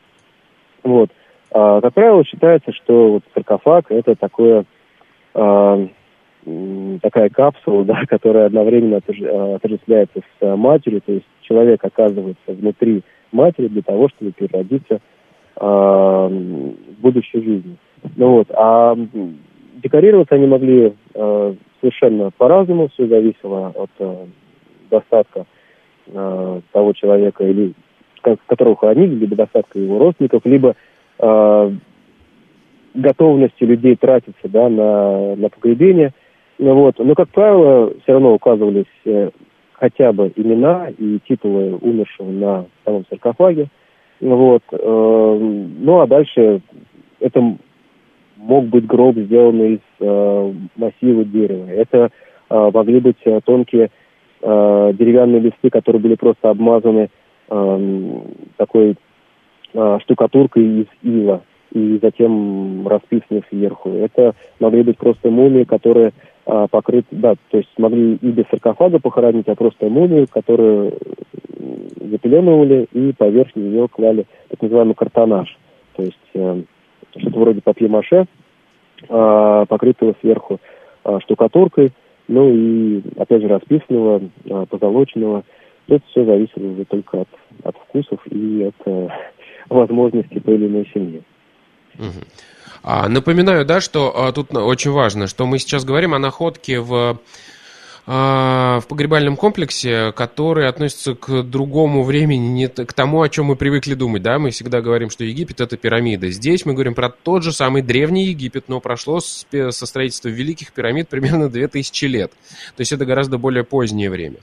Вот. 0.83 1.09
А, 1.51 1.81
как 1.81 1.93
правило, 1.93 2.23
считается, 2.23 2.71
что 2.73 3.13
вот 3.13 3.23
саркофаг 3.33 3.85
это 3.89 4.15
такое, 4.15 4.65
а, 5.33 5.87
такая 7.01 7.29
капсула, 7.29 7.83
да, 7.85 8.01
которая 8.07 8.47
одновременно 8.47 8.97
отождествляется 8.97 10.21
с 10.39 10.55
матерью, 10.55 11.01
то 11.01 11.13
есть 11.13 11.25
человек 11.41 11.83
оказывается 11.83 12.51
внутри 12.51 13.03
матери 13.31 13.67
для 13.67 13.81
того, 13.81 14.09
чтобы 14.09 14.31
переродиться 14.31 14.99
а, 15.55 16.27
в 16.27 17.01
будущей 17.01 17.41
жизни. 17.41 17.77
Ну 18.15 18.29
вот, 18.31 18.47
а 18.51 18.95
декорироваться 19.83 20.35
они 20.35 20.47
могли 20.47 20.93
э, 21.13 21.53
совершенно 21.81 22.31
по-разному, 22.31 22.89
все 22.89 23.07
зависело 23.07 23.71
от 23.75 23.89
э, 23.99 24.25
достатка 24.89 25.45
э, 26.07 26.61
того 26.71 26.93
человека, 26.93 27.43
или 27.43 27.73
которого 28.47 28.75
хоронили, 28.75 29.15
либо 29.15 29.35
достатка 29.35 29.79
его 29.79 29.99
родственников, 29.99 30.45
либо 30.45 30.75
э, 31.19 31.71
готовности 32.93 33.63
людей 33.63 33.95
тратиться 33.95 34.47
да, 34.49 34.69
на, 34.69 35.35
на 35.35 35.49
погребение. 35.49 36.13
Ну, 36.57 36.73
вот. 36.73 36.95
Но, 36.97 37.13
как 37.13 37.29
правило, 37.29 37.93
все 38.03 38.13
равно 38.13 38.33
указывались 38.33 38.85
э, 39.05 39.29
хотя 39.73 40.11
бы 40.11 40.31
имена 40.35 40.89
и 40.97 41.19
титулы 41.27 41.75
умершего 41.75 42.31
на 42.31 42.65
самом 42.83 43.05
саркофаге. 43.09 43.67
Вот. 44.19 44.63
Э, 44.71 45.37
ну, 45.79 45.99
а 45.99 46.07
дальше 46.07 46.61
это 47.19 47.57
мог 48.37 48.65
быть 48.65 48.85
гроб, 48.85 49.17
сделанный 49.17 49.75
из 49.75 49.79
э, 49.99 50.53
массива 50.75 51.25
дерева. 51.25 51.69
Это 51.69 52.09
э, 52.49 52.71
могли 52.73 52.99
быть 52.99 53.17
э, 53.25 53.39
тонкие 53.43 53.89
э, 54.41 54.93
деревянные 54.93 55.41
листы, 55.41 55.69
которые 55.69 56.01
были 56.01 56.15
просто 56.15 56.49
обмазаны 56.49 57.09
э, 57.49 58.21
такой 58.57 58.95
э, 59.73 59.97
штукатуркой 60.01 60.81
из 60.81 60.87
ила 61.03 61.41
и 61.73 61.99
затем 62.01 62.87
расписаны 62.87 63.43
сверху. 63.49 63.89
Это 63.89 64.35
могли 64.59 64.83
быть 64.83 64.97
просто 64.97 65.29
мумии, 65.29 65.63
которые 65.63 66.13
э, 66.45 66.67
покрыты, 66.71 67.07
да, 67.11 67.35
то 67.49 67.57
есть 67.57 67.69
могли 67.77 68.15
и 68.15 68.31
без 68.31 68.45
саркофага 68.49 68.99
похоронить, 68.99 69.47
а 69.47 69.55
просто 69.55 69.89
мумию, 69.89 70.27
которую 70.29 70.93
запеленывали 71.99 72.87
и 72.93 73.11
поверх 73.13 73.55
нее 73.55 73.87
клали 73.89 74.25
так 74.49 74.61
называемый 74.61 74.95
картонаж. 74.95 75.57
То 75.95 76.03
есть 76.03 76.17
э, 76.33 76.61
что-то 77.15 77.39
вроде 77.39 77.61
папье-маше, 77.61 78.25
а, 79.09 79.65
покрытого 79.65 80.15
сверху 80.21 80.59
а, 81.03 81.19
штукатуркой, 81.21 81.91
ну 82.27 82.49
и, 82.51 83.01
опять 83.17 83.41
же, 83.41 83.47
расписанного, 83.47 84.21
а, 84.49 84.65
позолоченного. 84.65 85.43
Это 85.87 86.03
все 86.09 86.25
зависело 86.25 86.71
уже 86.73 86.85
только 86.85 87.21
от, 87.21 87.29
от 87.63 87.77
вкусов 87.77 88.19
и 88.27 88.63
от 88.63 88.75
э, 88.85 89.07
возможностей 89.69 90.41
той 90.41 90.55
или 90.55 90.67
иной 90.67 90.89
семьи. 90.93 91.21
Напоминаю, 92.83 93.65
да, 93.65 93.79
что 93.79 94.31
тут 94.35 94.53
очень 94.53 94.91
важно, 94.91 95.27
что 95.27 95.45
мы 95.45 95.59
сейчас 95.59 95.85
говорим 95.85 96.13
о 96.13 96.19
находке 96.19 96.81
в 96.81 97.19
в 98.07 98.83
погребальном 98.87 99.35
комплексе, 99.35 100.13
который 100.13 100.69
относится 100.69 101.13
к 101.13 101.43
другому 101.43 102.03
времени, 102.03 102.47
не 102.47 102.67
к 102.69 102.93
тому, 102.93 103.21
о 103.21 103.27
чем 103.27 103.47
мы 103.47 103.57
привыкли 103.57 103.95
думать. 103.95 104.21
Да? 104.21 104.39
Мы 104.39 104.51
всегда 104.51 104.79
говорим, 104.79 105.09
что 105.09 105.25
Египет— 105.25 105.59
это 105.61 105.75
пирамида. 105.75 106.29
Здесь 106.29 106.65
мы 106.65 106.73
говорим 106.73 106.95
про 106.95 107.09
тот 107.09 107.43
же 107.43 107.51
самый 107.51 107.81
древний 107.81 108.27
Египет, 108.27 108.69
но 108.69 108.79
прошло 108.79 109.19
со 109.19 109.85
строительства 109.85 110.29
великих 110.29 110.71
пирамид 110.71 111.09
примерно 111.09 111.49
2000 111.49 112.05
лет. 112.05 112.31
То 112.77 112.81
есть 112.81 112.93
это 112.93 113.05
гораздо 113.05 113.37
более 113.37 113.65
позднее 113.65 114.09
время. 114.09 114.37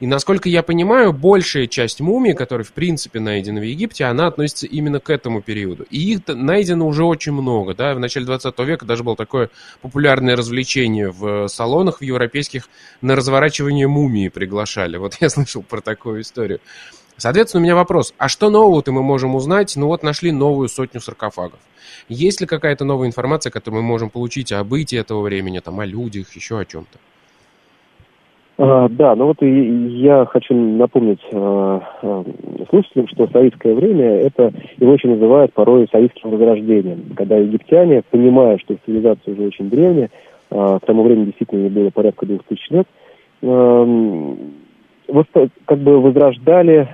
И 0.00 0.06
насколько 0.06 0.48
я 0.48 0.62
понимаю, 0.62 1.12
большая 1.12 1.66
часть 1.66 2.00
мумий, 2.00 2.32
которые 2.32 2.64
в 2.64 2.72
принципе 2.72 3.18
найдены 3.18 3.60
в 3.60 3.64
Египте, 3.64 4.04
она 4.04 4.28
относится 4.28 4.66
именно 4.66 5.00
к 5.00 5.10
этому 5.10 5.42
периоду. 5.42 5.86
И 5.90 6.12
их 6.12 6.20
найдено 6.28 6.86
уже 6.86 7.04
очень 7.04 7.32
много. 7.32 7.74
Да? 7.74 7.94
В 7.94 7.98
начале 7.98 8.24
20 8.24 8.56
века 8.60 8.86
даже 8.86 9.02
было 9.02 9.16
такое 9.16 9.50
популярное 9.82 10.36
развлечение 10.36 11.10
в 11.10 11.48
салонах 11.48 11.98
в 11.98 12.04
европейских 12.04 12.68
на 13.00 13.16
разворачивание 13.16 13.88
мумии 13.88 14.28
приглашали. 14.28 14.96
Вот 14.98 15.16
я 15.20 15.28
слышал 15.30 15.62
про 15.62 15.80
такую 15.80 16.20
историю. 16.20 16.60
Соответственно, 17.16 17.62
у 17.62 17.64
меня 17.64 17.74
вопрос, 17.74 18.14
а 18.16 18.28
что 18.28 18.48
нового-то 18.50 18.92
мы 18.92 19.02
можем 19.02 19.34
узнать? 19.34 19.74
Ну 19.74 19.88
вот 19.88 20.04
нашли 20.04 20.30
новую 20.30 20.68
сотню 20.68 21.00
саркофагов. 21.00 21.58
Есть 22.08 22.40
ли 22.40 22.46
какая-то 22.46 22.84
новая 22.84 23.08
информация, 23.08 23.50
которую 23.50 23.82
мы 23.82 23.88
можем 23.88 24.10
получить 24.10 24.52
о 24.52 24.62
бытии 24.62 24.96
этого 24.96 25.22
времени, 25.22 25.58
там, 25.58 25.80
о 25.80 25.84
людях, 25.84 26.36
еще 26.36 26.60
о 26.60 26.64
чем-то? 26.64 27.00
А, 28.60 28.88
да, 28.88 29.14
ну 29.14 29.26
вот 29.26 29.40
и 29.40 30.00
я 30.00 30.26
хочу 30.26 30.52
напомнить 30.52 31.20
а, 31.32 31.80
а, 32.02 32.24
слушателям, 32.68 33.06
что 33.06 33.28
советское 33.28 33.72
время 33.72 34.16
это 34.16 34.52
его 34.78 34.94
еще 34.94 35.06
называют 35.06 35.52
порой 35.52 35.86
советским 35.92 36.30
возрождением, 36.30 37.14
когда 37.14 37.36
египтяне, 37.36 38.02
понимая, 38.10 38.58
что 38.58 38.76
цивилизация 38.84 39.34
уже 39.34 39.46
очень 39.46 39.70
древняя, 39.70 40.10
к 40.50 40.80
тому 40.86 41.04
времени 41.04 41.26
действительно 41.26 41.68
было 41.68 41.90
порядка 41.90 42.26
двух 42.26 42.42
тысяч 42.44 42.68
лет, 42.70 42.88
как 43.40 43.46
бы 45.78 46.00
возрождали, 46.00 46.88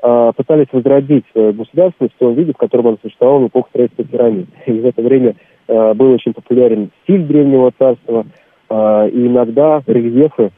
пытались 0.00 0.66
возродить 0.72 1.24
государство 1.32 2.08
в 2.08 2.18
том 2.18 2.34
виде, 2.34 2.52
в 2.52 2.56
котором 2.56 2.88
оно 2.88 2.98
существовало 3.00 3.44
в 3.44 3.46
эпоху 3.46 3.68
строительства 3.68 4.04
пирамид. 4.04 4.48
И 4.66 4.72
в 4.72 4.84
это 4.84 5.00
время 5.00 5.36
был 5.68 6.10
очень 6.10 6.32
популярен 6.32 6.90
стиль 7.04 7.22
древнего 7.22 7.70
царства, 7.78 8.26
и 8.68 9.26
иногда 9.26 9.80
рельефы 9.86 10.46
Э, 10.46 10.50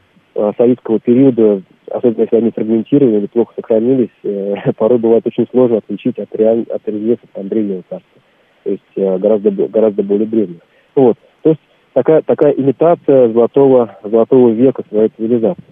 советского 0.57 0.99
периода, 0.99 1.61
особенно 1.89 2.21
если 2.21 2.37
они 2.37 2.51
фрагментированы 2.51 3.17
или 3.17 3.27
плохо 3.27 3.53
сохранились, 3.55 4.09
э, 4.23 4.55
порой 4.77 4.99
бывает 4.99 5.25
очень 5.25 5.47
сложно 5.51 5.77
отличить 5.77 6.17
от, 6.19 6.33
реаль... 6.35 6.65
от 6.69 6.87
рельефов 6.87 7.29
там, 7.33 7.47
древнего 7.47 7.83
царства, 7.89 8.21
то 8.63 8.69
есть 8.69 8.83
э, 8.95 9.17
гораздо, 9.17 9.51
гораздо 9.51 10.03
более 10.03 10.27
древних. 10.27 10.59
Вот. 10.95 11.17
То 11.43 11.49
есть 11.49 11.61
такая, 11.93 12.21
такая 12.21 12.53
имитация 12.53 13.29
золотого, 13.29 13.97
золотого 14.03 14.49
века 14.49 14.83
своей 14.89 15.09
цивилизации. 15.09 15.63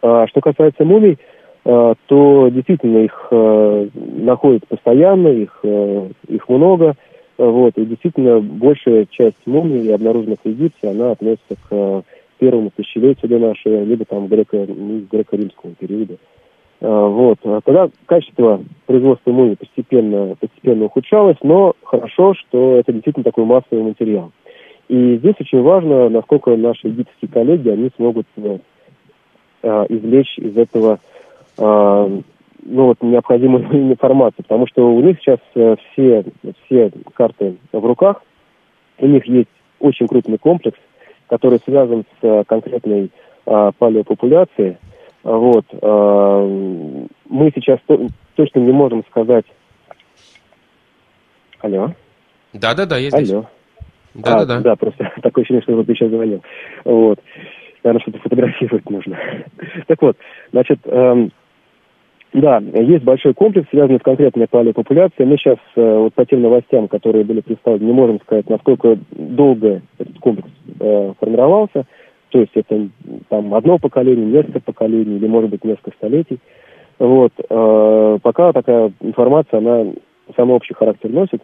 А, 0.00 0.26
что 0.28 0.40
касается 0.40 0.84
мумий, 0.84 1.18
то 1.64 2.48
действительно 2.50 2.98
их 2.98 3.28
находят 3.30 4.66
постоянно, 4.68 5.28
их, 5.28 5.62
их 6.26 6.48
много, 6.48 6.94
вот, 7.36 7.74
и 7.76 7.84
действительно 7.84 8.40
большая 8.40 9.06
часть 9.10 9.36
мумий, 9.44 9.92
обнаруженных 9.92 10.38
в 10.42 10.48
Египте, 10.48 10.88
она 10.88 11.10
относится 11.10 11.56
к 11.68 12.04
первому 12.38 12.70
тысячелетию 12.74 13.28
до 13.28 13.38
нашей 13.38 13.72
эры, 13.72 13.84
либо 13.84 14.04
там 14.04 14.26
греко, 14.28 14.66
ну, 14.68 15.02
греко-римского 15.10 15.74
периода. 15.78 16.16
А, 16.80 17.06
вот. 17.06 17.38
А 17.44 17.60
тогда 17.62 17.90
качество 18.06 18.62
производства 18.86 19.30
мумий 19.30 19.56
постепенно, 19.56 20.36
постепенно 20.40 20.84
ухудшалось, 20.86 21.38
но 21.42 21.74
хорошо, 21.82 22.34
что 22.34 22.76
это 22.76 22.92
действительно 22.92 23.24
такой 23.24 23.44
массовый 23.44 23.82
материал. 23.82 24.32
И 24.88 25.16
здесь 25.16 25.34
очень 25.38 25.62
важно, 25.62 26.08
насколько 26.08 26.56
наши 26.56 26.88
египетские 26.88 27.30
коллеги, 27.30 27.68
они 27.68 27.90
смогут 27.96 28.26
э, 28.36 28.58
извлечь 29.90 30.38
из 30.38 30.56
этого 30.56 30.98
ну, 32.68 32.84
вот, 32.84 32.98
необходимую 33.02 33.64
информацию, 33.92 34.44
потому 34.44 34.66
что 34.66 34.94
у 34.94 35.00
них 35.00 35.18
сейчас 35.20 35.38
э, 35.54 35.76
все, 35.92 36.24
все 36.64 36.90
карты 37.14 37.56
в 37.72 37.84
руках, 37.84 38.22
у 38.98 39.06
них 39.06 39.26
есть 39.26 39.48
очень 39.80 40.06
крупный 40.06 40.38
комплекс, 40.38 40.78
который 41.28 41.60
связан 41.64 42.04
с 42.20 42.44
конкретной 42.44 43.10
палеопопуляцией. 43.44 44.76
Вот. 45.22 45.64
Мы 45.72 47.50
сейчас 47.54 47.78
точно 48.36 48.60
не 48.60 48.72
можем 48.72 49.04
сказать... 49.10 49.44
Алло? 51.60 51.92
Да-да-да, 52.52 52.98
я 52.98 53.10
здесь. 53.10 53.30
Алло. 53.32 53.46
Да-да-да. 54.14 54.56
А, 54.56 54.60
да, 54.60 54.76
просто 54.76 55.10
такое 55.22 55.42
ощущение, 55.42 55.62
что 55.62 55.74
вот 55.74 55.86
ты 55.86 55.94
сейчас 55.94 56.10
звонил. 56.10 56.42
Вот. 56.84 57.20
Наверное, 57.82 58.02
что-то 58.02 58.18
фотографировать 58.18 58.90
нужно. 58.90 59.18
так 59.86 60.02
вот, 60.02 60.16
значит, 60.50 60.80
эм, 60.84 61.30
да, 62.32 62.58
есть 62.58 63.04
большой 63.04 63.32
комплекс, 63.32 63.68
связанный 63.70 63.98
с 63.98 64.02
конкретной 64.02 64.46
палеопопуляцией. 64.48 65.26
Мы 65.26 65.38
сейчас 65.38 65.56
э, 65.76 65.98
вот 65.98 66.14
по 66.14 66.26
тем 66.26 66.42
новостям, 66.42 66.86
которые 66.88 67.24
были 67.24 67.40
представлены, 67.40 67.86
не 67.86 67.92
можем 67.92 68.20
сказать, 68.20 68.48
насколько 68.50 68.98
долго 69.12 69.80
этот 69.98 70.18
комплекс 70.18 70.48
э, 70.78 71.12
формировался. 71.18 71.86
То 72.28 72.40
есть 72.40 72.52
это 72.54 72.88
там 73.30 73.54
одно 73.54 73.78
поколение, 73.78 74.26
несколько 74.26 74.60
поколений 74.60 75.16
или, 75.16 75.26
может 75.26 75.50
быть, 75.50 75.64
несколько 75.64 75.92
столетий. 75.92 76.38
Вот. 76.98 77.32
Э, 77.48 78.18
пока 78.22 78.52
такая 78.52 78.92
информация, 79.00 79.58
она 79.58 79.92
самый 80.36 80.54
общий 80.54 80.74
характер 80.74 81.08
носит. 81.10 81.42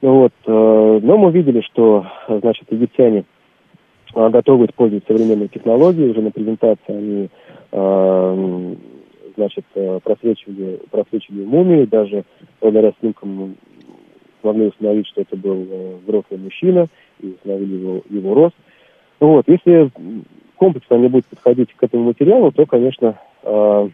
Вот. 0.00 0.32
Э, 0.46 1.00
но 1.02 1.18
мы 1.18 1.30
видели, 1.30 1.60
что, 1.60 2.06
значит, 2.26 2.64
египтяне 2.70 3.24
э, 4.14 4.28
готовы 4.30 4.64
использовать 4.64 5.04
современные 5.06 5.48
технологии. 5.48 6.08
Уже 6.08 6.22
на 6.22 6.30
презентации 6.30 6.78
они 6.88 7.28
э, 7.70 8.74
значит, 9.36 9.64
э, 9.74 10.00
просвечивали, 10.02 10.80
просвечивали 10.90 11.44
мумии, 11.44 11.84
даже 11.84 12.24
благодаря 12.60 12.92
снимкам 13.00 13.56
смогли 14.42 14.66
установить, 14.66 15.06
что 15.06 15.22
это 15.22 15.36
был 15.36 15.66
э, 15.70 15.96
взрослый 16.04 16.38
мужчина, 16.38 16.88
и 17.20 17.28
установили 17.28 17.74
его, 17.74 18.02
его 18.10 18.34
рост. 18.34 18.56
Вот, 19.20 19.48
если 19.48 19.90
комплексно 20.56 20.96
они 20.96 21.08
будут 21.08 21.26
подходить 21.26 21.72
к 21.74 21.82
этому 21.82 22.04
материалу, 22.04 22.52
то, 22.52 22.66
конечно, 22.66 23.18
э, 23.42 23.88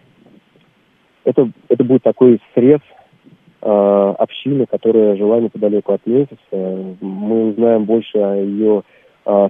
это, 1.24 1.50
это 1.68 1.84
будет 1.84 2.02
такой 2.02 2.40
срез 2.54 2.80
э, 3.60 4.14
общины, 4.18 4.66
которая 4.66 5.16
жила 5.16 5.40
неподалеку 5.40 5.92
от 5.92 6.04
Мемфиса. 6.06 6.96
Мы 7.00 7.50
узнаем 7.50 7.84
больше 7.84 8.18
о 8.18 8.34
ее 8.36 8.82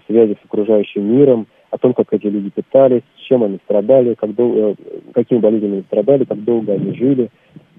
связи 0.08 0.36
с 0.42 0.44
окружающим 0.44 1.04
миром, 1.04 1.46
о 1.70 1.78
том, 1.78 1.92
как 1.94 2.12
эти 2.12 2.26
люди 2.26 2.50
питались, 2.50 3.02
чем 3.28 3.42
они 3.42 3.58
страдали, 3.64 4.14
как 4.14 4.34
дол- 4.34 4.54
э, 4.56 4.74
какими 5.12 5.38
болезнями 5.38 5.74
они 5.74 5.82
страдали, 5.82 6.24
как 6.24 6.42
долго 6.42 6.72
они 6.72 6.94
жили, 6.94 7.30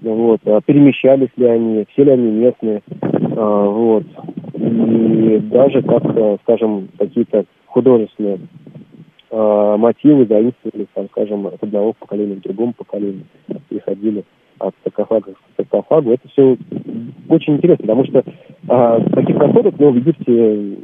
вот, 0.02 0.40
а 0.46 0.60
перемещались 0.60 1.30
ли 1.36 1.46
они, 1.46 1.84
все 1.92 2.04
ли 2.04 2.12
они 2.12 2.30
местные, 2.30 2.82
а, 3.36 3.64
вот. 3.68 4.04
И 4.54 5.38
даже 5.50 5.82
как, 5.82 6.04
э, 6.04 6.36
скажем, 6.42 6.88
какие-то 6.98 7.44
художественные 7.66 8.38
а, 9.30 9.76
мотивы 9.76 10.26
заимствовали, 10.26 10.86
там, 10.94 11.06
скажем, 11.10 11.46
от 11.46 11.62
одного 11.62 11.92
поколения 11.92 12.36
к 12.36 12.42
другому 12.42 12.72
поколению, 12.72 13.24
переходили 13.68 14.24
от 14.58 14.74
саркофага 14.82 15.32
к 15.32 15.36
саркофагу. 15.56 16.12
Это 16.12 16.28
все 16.28 16.56
очень 17.28 17.54
интересно, 17.54 17.82
потому 17.82 18.04
что 18.06 18.24
а, 18.68 19.00
таких 19.14 19.36
находок, 19.36 19.74
ну, 19.78 19.90
в 19.90 19.96
Египте 19.96 20.76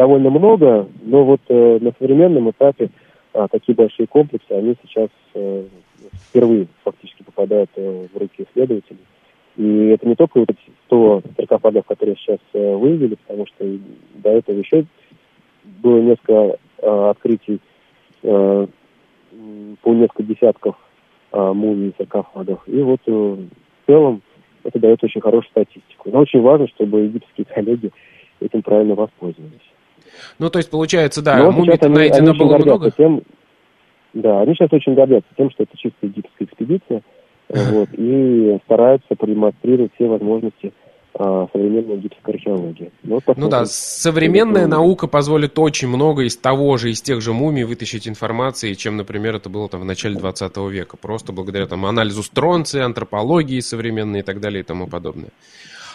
довольно 0.00 0.30
много, 0.30 0.88
но 1.02 1.24
вот 1.24 1.42
э, 1.48 1.78
на 1.82 1.92
современном 1.98 2.48
этапе 2.48 2.88
а, 3.34 3.48
такие 3.48 3.74
большие 3.74 4.06
комплексы, 4.06 4.50
они 4.50 4.74
сейчас 4.82 5.10
э, 5.34 5.64
впервые 6.28 6.68
фактически 6.82 7.22
попадают 7.22 7.68
э, 7.76 8.06
в 8.10 8.16
руки 8.16 8.46
исследователей. 8.48 9.04
И 9.58 9.88
это 9.88 10.08
не 10.08 10.14
только 10.14 10.38
вот 10.38 10.48
эти 10.48 10.72
100 10.86 11.22
саркофагов, 11.36 11.84
которые 11.84 12.16
сейчас 12.16 12.38
э, 12.54 12.76
выявили, 12.76 13.16
потому 13.26 13.46
что 13.46 13.62
до 14.14 14.30
этого 14.30 14.56
еще 14.56 14.86
было 15.82 16.00
несколько 16.00 16.32
э, 16.78 17.10
открытий 17.10 17.60
э, 18.22 18.66
по 19.82 19.92
несколько 19.92 20.22
десятков 20.22 20.76
э, 21.32 21.52
мумий 21.52 21.92
саркофагов. 21.98 22.62
И 22.66 22.80
вот 22.80 23.00
э, 23.06 23.10
в 23.12 23.86
целом 23.86 24.22
это 24.64 24.78
дает 24.78 25.04
очень 25.04 25.20
хорошую 25.20 25.50
статистику. 25.50 26.08
Но 26.10 26.20
очень 26.20 26.40
важно, 26.40 26.68
чтобы 26.68 27.00
египетские 27.00 27.44
коллеги 27.44 27.92
этим 28.40 28.62
правильно 28.62 28.94
воспользовались. 28.94 29.60
Ну, 30.38 30.50
то 30.50 30.58
есть, 30.58 30.70
получается, 30.70 31.22
да, 31.22 31.36
Но 31.38 31.52
мумий 31.52 31.78
найдено 31.80 32.34
было 32.34 32.58
много? 32.58 32.90
Тем, 32.90 33.22
да, 34.12 34.40
они 34.40 34.54
сейчас 34.54 34.72
очень 34.72 34.94
гордятся 34.94 35.28
тем, 35.36 35.50
что 35.50 35.62
это 35.62 35.76
чисто 35.76 36.06
египетская 36.06 36.48
экспедиция, 36.48 37.02
вот, 37.48 37.88
и 37.92 38.58
стараются 38.64 39.14
продемонстрировать 39.16 39.92
все 39.94 40.06
возможности 40.06 40.72
а, 41.14 41.48
современной 41.52 41.96
египетской 41.96 42.34
археологии. 42.34 42.92
Ну, 43.02 43.20
вот 43.26 43.36
ну 43.36 43.48
да, 43.48 43.64
современная 43.66 44.66
наука 44.66 45.06
позволит 45.06 45.58
очень 45.58 45.88
много 45.88 46.22
из 46.22 46.36
того 46.36 46.76
же, 46.76 46.90
из 46.90 47.02
тех 47.02 47.20
же 47.20 47.32
мумий 47.32 47.64
вытащить 47.64 48.08
информации, 48.08 48.74
чем, 48.74 48.96
например, 48.96 49.36
это 49.36 49.48
было 49.48 49.68
там 49.68 49.80
в 49.80 49.84
начале 49.84 50.16
20 50.16 50.56
века. 50.70 50.96
Просто 50.96 51.32
благодаря 51.32 51.66
там 51.66 51.84
анализу 51.84 52.22
стронция, 52.22 52.84
антропологии 52.84 53.60
современной 53.60 54.20
и 54.20 54.22
так 54.22 54.40
далее 54.40 54.60
и 54.60 54.64
тому 54.64 54.86
подобное. 54.86 55.30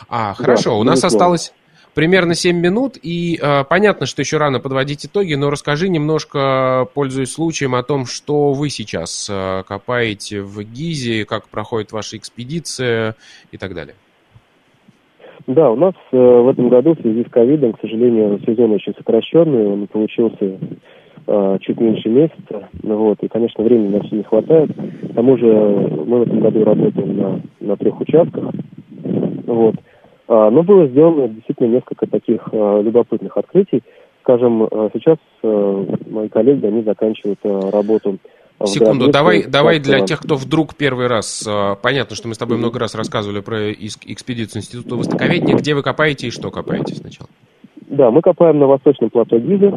А, 0.10 0.34
хорошо, 0.34 0.72
да, 0.72 0.76
у 0.78 0.84
нас 0.84 1.04
осталось 1.04 1.54
примерно 1.96 2.36
7 2.36 2.56
минут, 2.56 2.98
и 3.02 3.40
э, 3.42 3.64
понятно, 3.68 4.06
что 4.06 4.22
еще 4.22 4.38
рано 4.38 4.60
подводить 4.60 5.06
итоги, 5.06 5.34
но 5.34 5.50
расскажи 5.50 5.90
немножко, 5.90 6.88
пользуясь 6.94 7.32
случаем, 7.32 7.74
о 7.74 7.84
том, 7.84 8.06
что 8.06 8.52
вы 8.52 8.70
сейчас 8.70 9.28
э, 9.32 9.64
копаете 9.68 10.42
в 10.42 10.62
Гизе, 10.62 11.26
как 11.26 11.48
проходит 11.48 11.92
ваша 11.92 12.18
экспедиция 12.18 13.16
и 13.52 13.58
так 13.58 13.74
далее. 13.74 13.96
Да, 15.48 15.72
у 15.72 15.76
нас 15.76 15.94
э, 16.12 16.18
в 16.18 16.50
этом 16.50 16.70
году 16.70 16.96
в 16.96 17.02
связи 17.02 17.24
с 17.24 17.32
ковидом, 17.32 17.74
к 17.74 17.82
сожалению, 17.82 18.40
сезон 18.46 18.72
очень 18.72 18.94
сокращенный, 18.96 19.68
он 19.68 19.88
получился 19.88 20.60
э, 21.28 21.58
чуть 21.62 21.80
меньше 21.80 22.10
месяца, 22.10 22.68
вот, 22.84 23.20
и, 23.22 23.28
конечно, 23.28 23.64
времени 23.64 23.96
на 23.96 24.04
все 24.04 24.18
не 24.18 24.24
хватает. 24.24 24.72
К 24.74 25.14
тому 25.14 25.38
же 25.38 25.46
мы 25.46 26.20
в 26.20 26.22
этом 26.24 26.40
году 26.42 26.64
работаем 26.64 27.18
на, 27.18 27.42
на 27.62 27.78
трех 27.78 28.02
участках, 28.02 28.54
вот, 29.46 29.76
но 30.28 30.64
было 30.64 30.88
сделано 30.88 31.28
действительно 31.28 31.68
несколько 31.68 32.08
таких 32.08 32.42
а, 32.52 32.82
любопытных 32.82 33.38
открытий. 33.38 33.84
Скажем, 34.24 34.64
а, 34.64 34.90
сейчас 34.94 35.18
мои 35.44 36.30
коллеги, 36.30 36.66
они 36.66 36.82
заканчивают 36.84 37.40
работу 37.44 38.18
Секунду, 38.64 39.12
давай, 39.12 39.44
давай 39.46 39.80
для 39.80 40.00
тех, 40.00 40.22
кто 40.22 40.36
вдруг 40.36 40.76
первый 40.76 41.08
раз, 41.08 41.46
понятно, 41.84 42.16
что 42.16 42.30
мы 42.30 42.36
с 42.36 42.38
тобой 42.38 42.58
много 42.58 42.80
раз 42.80 42.96
рассказывали 42.96 43.42
про 43.42 43.74
экспедицию 43.74 44.62
Института 44.62 44.96
Востоковедения, 44.96 45.58
где 45.58 45.76
вы 45.76 45.84
копаете 45.84 46.28
и 46.28 46.32
что 46.32 46.52
копаете 46.52 46.96
сначала? 46.96 47.28
Да, 47.88 48.12
мы 48.12 48.22
копаем 48.22 48.58
на 48.58 48.68
восточном 48.68 49.10
плато 49.10 49.40
Гизы, 49.40 49.74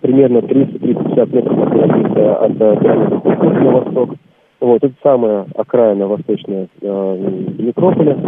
примерно 0.00 0.38
300-350 0.38 1.34
метров 1.34 1.58
от 1.58 1.70
пирамиды 1.72 2.18
на 3.64 3.70
восток. 3.70 4.14
Вот, 4.60 4.82
это 4.82 4.94
самая 5.02 5.46
окраина 5.54 6.08
восточная 6.08 6.68
э, 6.80 7.16
некрополя. 7.58 8.18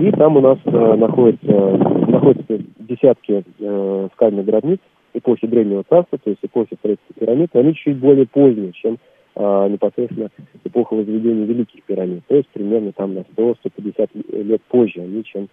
И 0.00 0.10
там 0.12 0.36
у 0.38 0.40
нас 0.40 0.58
э, 0.64 0.94
находится, 0.96 1.46
находятся 1.46 2.58
десятки 2.78 3.44
э, 3.58 4.08
скальных 4.14 4.46
гробниц 4.46 4.78
эпохи 5.12 5.46
Древнего 5.46 5.84
Царства, 5.88 6.18
то 6.18 6.30
есть 6.30 6.40
эпохи 6.42 6.74
строительства 6.78 7.14
пирамид. 7.18 7.54
Они 7.54 7.74
чуть 7.74 7.98
более 7.98 8.26
поздние, 8.26 8.72
чем 8.72 8.96
э, 9.36 9.68
непосредственно 9.70 10.30
эпоха 10.64 10.94
возведения 10.94 11.44
Великих 11.44 11.82
пирамид. 11.82 12.22
То 12.28 12.36
есть 12.36 12.48
примерно 12.48 12.92
там 12.92 13.14
на 13.14 13.20
100-150 13.36 14.42
лет 14.42 14.62
позже 14.68 15.00
они, 15.02 15.22
чем 15.22 15.48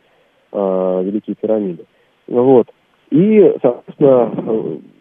э, 0.53 1.01
Великие 1.03 1.35
пирамиды. 1.35 1.83
Вот. 2.27 2.67
И, 3.09 3.53
соответственно, 3.61 4.31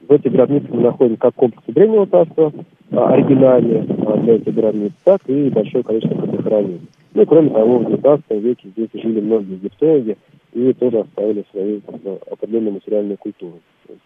в 0.09 0.13
этой 0.13 0.31
гробнице 0.31 0.67
мы 0.71 0.83
находим 0.83 1.17
как 1.17 1.35
комплексы 1.35 1.73
Древнего 1.73 2.07
Царства, 2.07 2.53
а, 2.93 3.13
оригинальные 3.13 3.83
для 3.83 4.37
этих 4.37 4.55
гробниц, 4.55 4.93
так 5.05 5.21
и 5.27 5.51
большое 5.51 5.83
количество 5.83 6.27
захоронений. 6.27 6.81
Ну 7.17 7.25
кроме 7.25 7.49
того, 7.49 7.79
в 7.79 7.87
19 7.87 8.25
веке 8.43 8.69
здесь 8.77 8.91
жили 8.93 9.23
многие 9.23 9.55
египтологи 9.55 10.19
и 10.53 10.73
тоже 10.75 10.99
оставили 10.99 11.47
свою 11.51 11.81
ну, 12.05 12.19
определенную 12.31 12.75
материальную 12.75 13.17
культуру. 13.17 13.59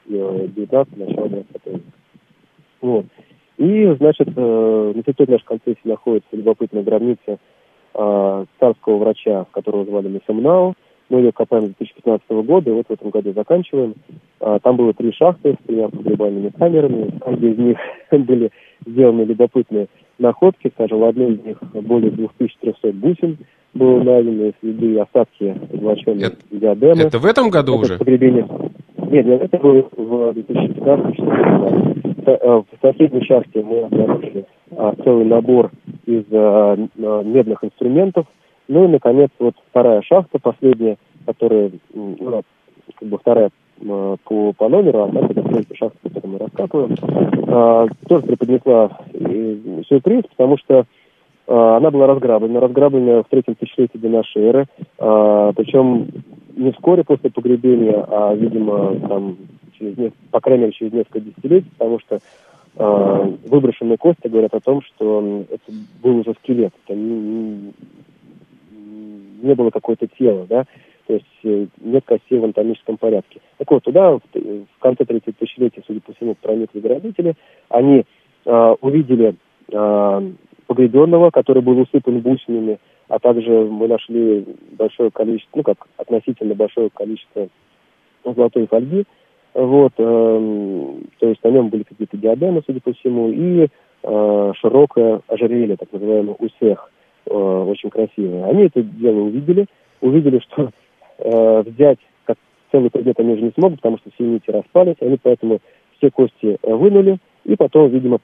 19 0.06 0.96
начало 0.96 1.28
20 1.28 1.66
века. 1.66 1.80
Вот. 2.80 3.06
И, 3.56 3.96
значит, 3.98 4.28
э, 4.36 4.92
на 4.94 5.02
территории 5.02 5.32
нашей 5.32 5.44
концессии 5.44 5.80
находится 5.88 6.28
любопытная 6.36 6.84
гробница 6.84 7.38
э, 7.94 8.44
царского 8.60 8.98
врача, 8.98 9.44
которого 9.50 9.84
звали 9.86 10.06
Месамнау. 10.06 10.74
Мы 11.08 11.18
ее 11.18 11.32
копаем 11.32 11.64
с 11.64 11.78
2015 11.78 12.30
года, 12.46 12.70
и 12.70 12.72
вот 12.72 12.86
в 12.86 12.92
этом 12.92 13.10
году 13.10 13.32
заканчиваем. 13.32 13.94
А, 14.38 14.60
там 14.60 14.76
было 14.76 14.94
три 14.94 15.10
шахты 15.12 15.56
с 15.60 15.66
тремя 15.66 15.88
погребальными 15.88 16.50
камерами. 16.50 17.10
В 17.10 17.18
каждой 17.18 17.50
из 17.50 17.58
них 17.58 17.76
были 18.12 18.52
сделаны 18.86 19.22
любопытные 19.22 19.88
находки. 20.20 20.70
Скажем, 20.74 21.00
в 21.00 21.04
одной 21.04 21.34
из 21.34 21.44
них 21.44 21.58
более 21.72 22.10
2300 22.10 22.92
бусин 22.92 23.38
было 23.74 24.02
найдено, 24.02 24.52
следы 24.60 24.98
остатки 24.98 25.54
золоченой 25.72 26.22
это, 26.24 26.36
диадемы. 26.50 27.02
Это 27.02 27.18
в 27.18 27.26
этом 27.26 27.50
году 27.50 27.74
это 27.74 27.82
уже? 27.82 27.98
Погребение. 27.98 28.46
Нет, 29.10 29.26
нет, 29.26 29.42
это 29.42 29.58
было 29.58 29.88
в 29.96 30.34
2015 30.34 31.18
году. 31.18 31.96
В 32.26 32.64
соседней 32.80 33.24
шахте 33.24 33.62
мы 33.62 33.80
обнаружили 33.80 34.44
а, 34.76 34.94
целый 35.02 35.24
набор 35.24 35.70
из 36.06 36.24
а, 36.32 36.76
медных 36.96 37.64
инструментов. 37.64 38.26
Ну 38.68 38.84
и, 38.84 38.88
наконец, 38.88 39.30
вот 39.38 39.54
вторая 39.70 40.02
шахта, 40.02 40.38
последняя, 40.38 40.96
которая, 41.26 41.72
ну, 41.92 42.16
как 42.94 43.08
бы 43.08 43.18
вторая 43.18 43.50
по, 43.80 44.52
по 44.52 44.68
номеру, 44.68 45.04
а 45.04 45.08
так 45.08 45.30
это 45.30 45.58
эти 45.58 45.76
шахты, 45.76 46.08
которые 46.08 46.32
мы 46.32 46.38
раскапываем, 46.38 46.96
а, 47.48 47.86
тоже 48.08 48.26
преподнесла 48.26 48.98
сюрприз, 49.88 50.24
потому 50.36 50.58
что 50.58 50.84
а, 51.46 51.76
она 51.78 51.90
была 51.90 52.06
разграблена, 52.06 52.60
разграблена 52.60 53.22
в 53.22 53.28
третьем 53.28 53.54
тысячелетии 53.56 53.98
до 53.98 54.08
нашей 54.08 54.42
эры, 54.42 54.66
а, 54.98 55.52
причем 55.52 56.08
не 56.56 56.72
вскоре 56.72 57.04
после 57.04 57.30
погребения, 57.30 58.04
а, 58.06 58.34
видимо, 58.34 58.96
там, 59.00 59.36
через, 59.78 60.12
по 60.30 60.40
крайней 60.40 60.64
мере, 60.64 60.72
через 60.72 60.92
несколько 60.92 61.20
десятилетий, 61.20 61.70
потому 61.76 61.98
что 62.00 62.18
э, 62.76 63.32
выброшенные 63.48 63.96
кости 63.96 64.28
говорят 64.28 64.54
о 64.54 64.60
том, 64.60 64.82
что 64.82 65.44
это 65.50 65.72
был 66.02 66.18
уже 66.18 66.34
скелет, 66.34 66.72
это 66.84 66.96
не, 66.96 67.72
не 69.42 69.54
было 69.54 69.70
какое-то 69.70 70.06
тело, 70.06 70.46
да, 70.48 70.66
то 71.10 71.14
есть 71.14 71.26
э, 71.42 71.66
нет 71.80 72.04
костей 72.04 72.38
в 72.38 72.44
анатомическом 72.44 72.96
порядке. 72.96 73.40
Так 73.58 73.68
вот, 73.68 73.82
туда 73.82 74.12
в, 74.12 74.20
конце 74.78 75.04
третьего 75.04 75.34
тысячелетия, 75.36 75.82
судя 75.84 76.00
по 76.00 76.12
всему, 76.14 76.36
проникли 76.40 76.78
грабители, 76.78 77.34
они 77.68 78.04
э, 78.46 78.74
увидели 78.80 79.34
э, 79.72 80.30
погребенного, 80.68 81.30
который 81.30 81.62
был 81.62 81.80
усыпан 81.80 82.20
бусинами, 82.20 82.78
а 83.08 83.18
также 83.18 83.50
мы 83.50 83.88
нашли 83.88 84.46
большое 84.78 85.10
количество, 85.10 85.56
ну 85.56 85.62
как 85.64 85.78
относительно 85.96 86.54
большое 86.54 86.90
количество 86.90 87.48
золотой 88.24 88.68
фольги, 88.68 89.04
вот, 89.54 89.92
э, 89.98 90.94
то 91.18 91.28
есть 91.28 91.42
на 91.42 91.48
нем 91.48 91.70
были 91.70 91.82
какие-то 91.82 92.16
диадемы, 92.16 92.62
судя 92.64 92.80
по 92.80 92.92
всему, 92.92 93.30
и 93.30 93.66
э, 94.04 94.52
широкое 94.60 95.22
ожерелье, 95.26 95.76
так 95.76 95.92
называемый 95.92 96.36
усех, 96.38 96.92
э, 97.26 97.34
очень 97.34 97.90
красивое. 97.90 98.44
Они 98.44 98.66
это 98.66 98.80
дело 98.80 99.22
увидели, 99.22 99.66
увидели, 100.00 100.38
что 100.38 100.70
э, 101.22 101.62
взять 101.66 101.98
как 102.24 102.36
целый 102.72 102.90
предмет 102.90 103.18
они 103.20 103.34
уже 103.34 103.42
не 103.42 103.52
смогут, 103.52 103.80
потому 103.80 103.98
что 103.98 104.10
все 104.10 104.24
нити 104.24 104.50
распались, 104.50 104.96
они 105.00 105.18
поэтому 105.22 105.60
все 105.98 106.10
кости 106.10 106.58
э, 106.62 106.74
вынули, 106.74 107.18
и 107.44 107.56
потом, 107.56 107.88
видимо, 107.90 108.18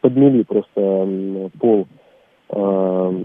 подмели 0.00 0.42
просто 0.42 1.50
пол 1.58 1.86
э, 2.50 3.24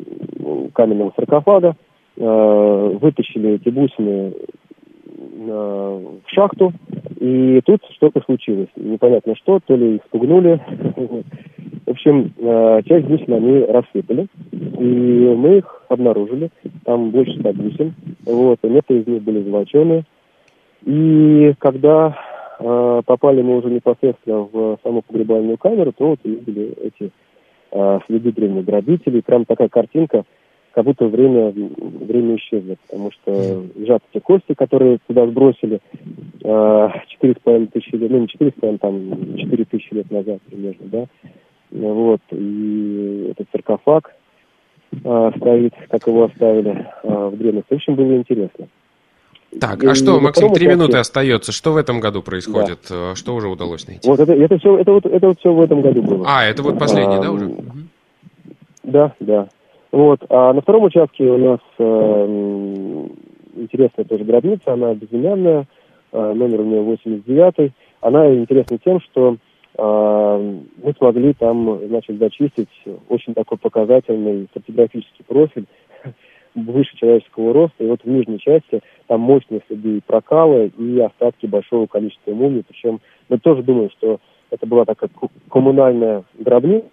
каменного 0.73 1.13
саркофага, 1.15 1.75
э, 2.15 2.97
вытащили 3.01 3.55
эти 3.55 3.69
бусины 3.69 4.33
э, 4.33 6.05
в 6.25 6.29
шахту, 6.29 6.73
и 7.19 7.61
тут 7.65 7.81
что-то 7.95 8.21
случилось. 8.21 8.69
Непонятно 8.75 9.35
что, 9.35 9.59
то 9.65 9.75
ли 9.75 9.95
их 9.95 10.01
спугнули. 10.05 10.59
Общем, 12.07 12.33
э, 12.37 12.81
часть 12.85 13.05
бусин 13.05 13.33
они 13.33 13.65
рассыпали, 13.65 14.27
и 14.51 15.35
мы 15.35 15.57
их 15.57 15.83
обнаружили. 15.89 16.49
Там 16.85 17.09
больше 17.11 17.37
ста 17.39 17.51
бусин. 17.51 17.95
Вот, 18.25 18.59
и 18.63 18.67
некоторые 18.69 19.03
из 19.03 19.07
них 19.07 19.23
были 19.23 19.43
золоченые. 19.43 20.03
И 20.85 21.53
когда 21.59 22.17
э, 22.59 23.01
попали 23.05 23.41
мы 23.41 23.57
уже 23.57 23.69
непосредственно 23.69 24.47
в 24.49 24.77
саму 24.83 25.01
погребальную 25.01 25.57
камеру, 25.57 25.91
то 25.91 26.07
вот 26.07 26.19
увидели 26.23 26.75
эти 26.81 27.11
э, 27.71 27.99
следы 28.07 28.31
древних 28.31 28.63
грабителей. 28.63 29.21
Прям 29.21 29.43
такая 29.43 29.67
картинка– 29.67 30.23
как 30.77 30.85
будто 30.85 31.07
время, 31.07 31.51
время 31.51 32.35
исчезло, 32.35 32.75
потому 32.85 33.11
что 33.11 33.65
лежат 33.75 34.03
эти 34.13 34.21
кости, 34.21 34.53
которые 34.53 34.99
туда 35.07 35.25
сбросили 35.25 35.79
э, 36.43 36.89
четыре 37.07 37.33
с 37.33 37.41
половиной 37.43 37.67
тысячи 37.69 37.95
лет, 37.95 38.11
ну 38.11 38.19
не 38.19 38.27
четыре 38.27 38.51
с 38.51 38.59
половиной, 38.59 38.77
там 38.77 39.37
четыре 39.37 39.65
тысячи 39.65 39.91
лет 39.95 40.11
назад 40.11 40.39
примерно, 40.43 40.85
да, 40.85 41.05
вот, 41.71 42.21
и 42.31 43.27
этот 43.31 43.47
саркофаг 43.51 44.13
э, 44.91 45.31
стоит, 45.37 45.73
как 45.89 46.07
его 46.07 46.25
оставили 46.25 46.87
э, 47.03 47.29
в 47.31 47.37
древности. 47.37 47.69
В 47.69 47.75
общем, 47.75 47.95
было 47.95 48.15
интересно. 48.15 48.67
Так, 49.59 49.83
а 49.83 49.95
что, 49.95 50.19
Максим, 50.19 50.53
три 50.53 50.67
минуты 50.67 50.97
остается. 50.97 51.51
Что 51.51 51.71
в 51.71 51.77
этом 51.77 51.99
году 51.99 52.21
происходит? 52.21 52.79
Да. 52.89 53.15
Что 53.15 53.33
уже 53.33 53.47
удалось 53.47 53.87
найти? 53.87 54.07
Вот 54.07 54.19
это, 54.19 54.33
это 54.33 54.57
все, 54.57 54.77
это 54.77 54.91
вот, 54.91 55.05
это 55.05 55.27
вот 55.27 55.39
все 55.39 55.53
в 55.53 55.61
этом 55.61 55.81
году 55.81 56.01
было. 56.01 56.25
А, 56.27 56.45
это 56.45 56.63
вот 56.63 56.77
последний, 56.77 57.15
а, 57.15 57.21
да, 57.21 57.31
уже? 57.31 57.55
Да, 58.83 59.13
да. 59.19 59.47
Вот. 59.91 60.19
А 60.29 60.53
на 60.53 60.61
втором 60.61 60.83
участке 60.83 61.23
у 61.23 61.37
нас 61.37 61.59
э, 61.79 63.07
интересная 63.55 64.05
тоже 64.05 64.25
гробница, 64.25 64.73
она 64.73 64.93
безымянная, 64.93 65.65
э, 66.11 66.33
номер 66.33 66.61
у 66.61 66.65
нее 66.65 66.81
89 66.81 67.71
Она 68.01 68.33
интересна 68.33 68.77
тем, 68.83 68.99
что 69.01 69.37
мы 69.77 70.93
смогли 70.97 71.33
там, 71.33 71.79
значит, 71.87 72.17
зачистить 72.17 72.69
очень 73.09 73.35
такой 73.35 73.59
показательный 73.59 74.47
стратиграфический 74.49 75.23
профиль 75.25 75.65
выше 76.55 76.97
человеческого 76.97 77.53
роста. 77.53 77.83
И 77.83 77.87
вот 77.87 78.01
в 78.03 78.07
нижней 78.07 78.39
части 78.39 78.81
там 79.05 79.21
мощные 79.21 79.61
следы 79.67 80.01
прокала 80.05 80.65
и 80.65 80.99
остатки 80.99 81.45
большого 81.45 81.85
количества 81.85 82.31
мумий. 82.31 82.63
Причем 82.67 82.99
мы 83.29 83.37
тоже 83.37 83.61
думаем, 83.61 83.91
что 83.91 84.19
это 84.49 84.65
была 84.65 84.85
такая 84.85 85.09
коммунальная 85.49 86.23
гробница, 86.39 86.87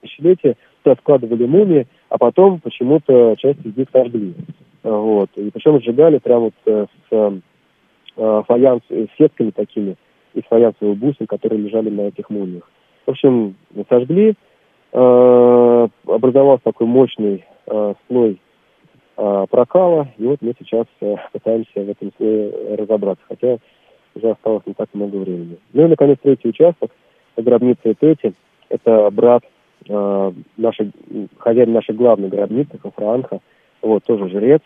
тысячелетия, 0.00 0.56
туда 0.82 0.96
складывали 1.00 1.46
мумии, 1.46 1.86
а 2.08 2.18
потом 2.18 2.60
почему-то 2.60 3.34
часть 3.38 3.64
из 3.64 3.76
них 3.76 3.88
сожгли. 3.92 4.34
Вот. 4.82 5.30
И 5.36 5.50
причем 5.50 5.80
сжигали 5.80 6.18
прямо 6.18 6.44
вот 6.44 6.54
э, 6.66 6.86
с 7.10 7.40
э, 8.16 8.42
фаянс, 8.46 8.82
с 8.88 9.08
сетками 9.18 9.50
такими 9.50 9.96
из 10.34 10.42
фаянсовых 10.44 10.98
бусин, 10.98 11.26
которые 11.26 11.60
лежали 11.60 11.90
на 11.90 12.02
этих 12.02 12.30
мумиях. 12.30 12.68
В 13.06 13.10
общем, 13.10 13.56
сожгли, 13.88 14.34
э, 14.92 15.88
образовался 16.06 16.64
такой 16.64 16.86
мощный 16.86 17.44
э, 17.66 17.94
слой 18.06 18.40
э, 19.16 19.46
прокала, 19.50 20.08
и 20.18 20.24
вот 20.24 20.42
мы 20.42 20.54
сейчас 20.58 20.86
э, 21.00 21.16
пытаемся 21.32 21.80
в 21.80 21.88
этом 21.88 22.10
слое 22.16 22.76
разобраться, 22.76 23.24
хотя 23.28 23.58
уже 24.14 24.30
осталось 24.30 24.66
не 24.66 24.74
так 24.74 24.88
много 24.92 25.16
времени. 25.16 25.58
Ну 25.72 25.86
и, 25.86 25.88
наконец, 25.88 26.18
третий 26.22 26.48
участок, 26.48 26.90
гробница 27.36 27.92
Эпети, 27.92 28.34
это 28.68 29.10
брат 29.10 29.42
э, 29.88 30.32
нашей, 30.56 30.92
хозяин 31.38 31.72
нашей 31.72 31.94
главной 31.94 32.28
гробницы, 32.28 32.78
Хафраанха, 32.78 33.40
вот, 33.82 34.04
тоже 34.04 34.28
жрец. 34.28 34.60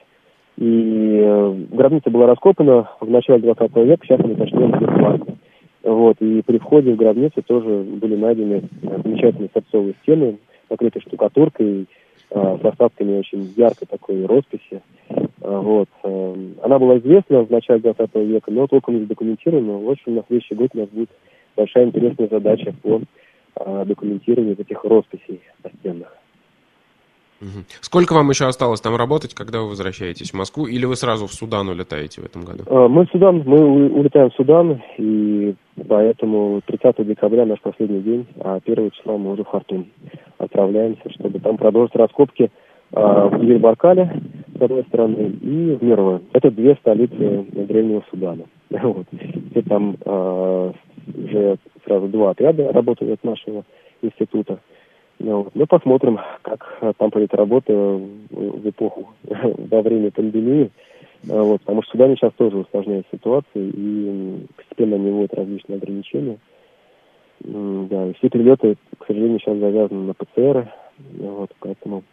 И 0.56 1.20
э, 1.22 1.54
гробница 1.70 2.10
была 2.10 2.26
раскопана 2.26 2.90
в 3.00 3.08
начале 3.08 3.40
20 3.40 3.76
века, 3.76 4.06
сейчас 4.06 4.20
начнем 4.20 4.70
бесплатно. 4.72 5.36
Вот, 5.82 6.16
и 6.20 6.42
при 6.42 6.58
входе 6.58 6.92
в 6.92 6.96
гробницу 6.96 7.42
тоже 7.42 7.82
были 7.82 8.14
найдены 8.14 8.62
замечательные 8.82 9.50
сорцовые 9.52 9.94
стены, 10.02 10.38
покрытые 10.68 11.02
штукатуркой, 11.02 11.86
э, 12.30 12.58
с 12.62 12.64
остатками 12.64 13.18
очень 13.18 13.52
яркой 13.56 13.88
такой 13.90 14.24
росписи. 14.26 14.80
Э, 15.08 15.22
вот. 15.40 15.88
Э, 16.04 16.36
она 16.62 16.78
была 16.78 16.98
известна 16.98 17.44
в 17.44 17.50
начале 17.50 17.80
20 17.80 18.14
века, 18.14 18.52
но 18.52 18.68
толком 18.68 18.94
не 18.94 19.00
задокументирована. 19.00 19.78
В 19.78 19.90
общем, 19.90 20.14
на 20.14 20.24
следующий 20.28 20.54
год 20.54 20.70
у 20.74 20.78
нас 20.78 20.88
будет 20.88 21.10
большая 21.56 21.86
интересная 21.86 22.28
задача 22.28 22.74
по 22.82 23.00
документирование 23.84 24.54
этих 24.54 24.82
росписей 24.82 25.40
настенных. 25.62 26.16
Сколько 27.80 28.14
вам 28.14 28.30
еще 28.30 28.46
осталось 28.46 28.80
там 28.80 28.96
работать, 28.96 29.34
когда 29.34 29.60
вы 29.60 29.68
возвращаетесь 29.68 30.30
в 30.30 30.34
Москву, 30.34 30.66
или 30.66 30.86
вы 30.86 30.96
сразу 30.96 31.26
в 31.26 31.34
Судан 31.34 31.68
улетаете 31.68 32.22
в 32.22 32.24
этом 32.24 32.44
году? 32.44 32.64
Мы 32.88 33.04
в 33.04 33.10
Судан, 33.10 33.42
мы 33.44 33.90
улетаем 33.90 34.30
в 34.30 34.34
Судан, 34.34 34.80
и 34.96 35.54
поэтому 35.92 36.62
30 36.64 37.06
декабря 37.06 37.44
наш 37.44 37.60
последний 37.60 38.00
день, 38.00 38.26
а 38.40 38.60
1 38.64 38.90
числа 38.92 39.18
мы 39.18 39.32
уже 39.32 39.44
в 39.44 39.48
Хартум 39.48 39.88
отправляемся, 40.38 41.02
чтобы 41.10 41.38
там 41.38 41.58
продолжить 41.58 41.94
раскопки 41.94 42.50
а, 42.94 43.28
в 43.28 43.42
Ельбаркале, 43.42 44.10
с 44.58 44.62
одной 44.62 44.84
стороны, 44.84 45.36
и 45.42 45.76
в 45.78 45.82
Мировое. 45.84 46.22
Это 46.32 46.50
две 46.50 46.76
столицы 46.76 47.44
Древнего 47.52 48.02
Судана. 48.10 48.44
Вот. 48.70 49.06
И 49.54 49.60
там 49.60 49.98
а, 50.06 50.72
уже 51.14 51.56
сразу 51.84 52.08
два 52.08 52.30
отряда 52.30 52.72
работают 52.72 53.12
от 53.12 53.24
нашего 53.24 53.64
института. 54.00 54.60
Ну. 55.18 55.48
Мы 55.52 55.66
посмотрим, 55.66 56.18
как 56.40 56.78
там 56.96 57.10
пойдет 57.10 57.34
работа 57.34 57.70
в 57.74 58.66
эпоху, 58.66 59.10
во 59.24 59.82
время 59.82 60.10
пандемии. 60.10 60.70
А, 61.28 61.42
вот, 61.42 61.60
потому 61.60 61.82
что 61.82 61.92
Судане 61.92 62.16
сейчас 62.16 62.32
тоже 62.34 62.58
усложняет 62.58 63.06
ситуацию, 63.12 63.72
и 63.74 64.46
постепенно 64.56 64.96
они 64.96 65.10
вводят 65.10 65.34
различные 65.34 65.76
ограничения. 65.76 66.38
Да, 67.40 68.12
все 68.14 68.28
перелеты, 68.28 68.76
к 68.98 69.06
сожалению, 69.06 69.40
сейчас 69.40 69.58
завязаны 69.58 70.06
на 70.06 70.14
ПЦР, 70.14 70.72
вот, 71.18 71.50
поэтому 71.58 72.04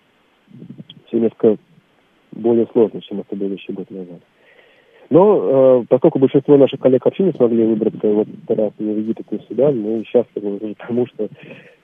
все 1.08 1.20
несколько 1.20 1.58
более 2.32 2.68
сложно, 2.72 3.02
чем 3.02 3.20
это 3.20 3.36
было 3.36 3.50
еще 3.50 3.74
год 3.74 3.90
назад. 3.92 4.22
Но 5.10 5.82
э, 5.82 5.86
поскольку 5.90 6.20
большинство 6.20 6.56
наших 6.56 6.80
коллег 6.80 7.04
вообще 7.04 7.24
не 7.24 7.32
смогли 7.32 7.66
выбраться 7.66 8.08
вот 8.08 8.28
раз 8.48 8.72
в 8.78 8.84
Египет, 8.84 9.32
не 9.32 9.40
в 9.40 9.42
Судан, 9.44 9.80
мы 9.80 10.04
счастливы 10.04 10.58
уже 10.58 10.76
тому, 10.76 11.08
что 11.08 11.28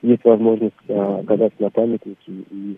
есть 0.02 0.24
возможность 0.24 0.74
э, 0.86 0.94
оказаться 0.94 1.60
на 1.60 1.70
памятнике 1.70 2.16
и 2.28 2.76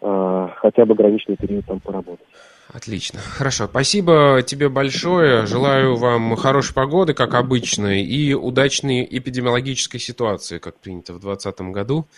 э, 0.00 0.48
хотя 0.56 0.86
бы 0.86 0.94
ограниченный 0.94 1.36
период 1.36 1.66
там 1.66 1.80
поработать. 1.80 2.26
Отлично. 2.72 3.20
Хорошо. 3.20 3.66
Спасибо 3.66 4.42
тебе 4.46 4.70
большое. 4.70 5.44
Желаю 5.44 5.96
вам 5.96 6.34
хорошей 6.36 6.72
погоды, 6.72 7.12
как 7.12 7.34
обычно, 7.34 8.00
и 8.00 8.32
удачной 8.32 9.06
эпидемиологической 9.10 10.00
ситуации, 10.00 10.58
как 10.58 10.80
принято 10.80 11.12
в 11.12 11.20
2020 11.20 11.72
году. 11.72 12.08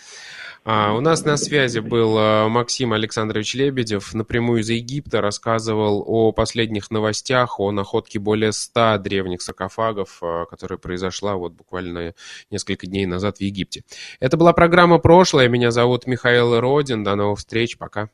А, 0.63 0.93
у 0.93 1.01
нас 1.01 1.25
на 1.25 1.35
связи 1.37 1.79
был 1.79 2.15
а, 2.17 2.47
Максим 2.47 2.93
Александрович 2.93 3.53
Лебедев, 3.53 4.13
напрямую 4.15 4.61
из 4.61 4.69
Египта, 4.69 5.21
рассказывал 5.21 6.03
о 6.07 6.31
последних 6.31 6.89
новостях, 6.89 7.59
о 7.59 7.71
находке 7.71 8.17
более 8.17 8.51
ста 8.51 8.97
древних 8.97 9.43
саркофагов, 9.43 10.19
а, 10.23 10.45
которая 10.45 10.79
произошла 10.79 11.35
вот 11.35 11.51
буквально 11.51 12.15
несколько 12.49 12.87
дней 12.87 13.05
назад 13.05 13.37
в 13.37 13.41
Египте. 13.41 13.83
Это 14.19 14.37
была 14.37 14.53
программа 14.53 14.97
«Прошлое». 14.99 15.49
Меня 15.49 15.69
зовут 15.69 16.07
Михаил 16.07 16.59
Родин. 16.59 17.03
До 17.03 17.15
новых 17.15 17.39
встреч. 17.39 17.77
Пока. 17.77 18.09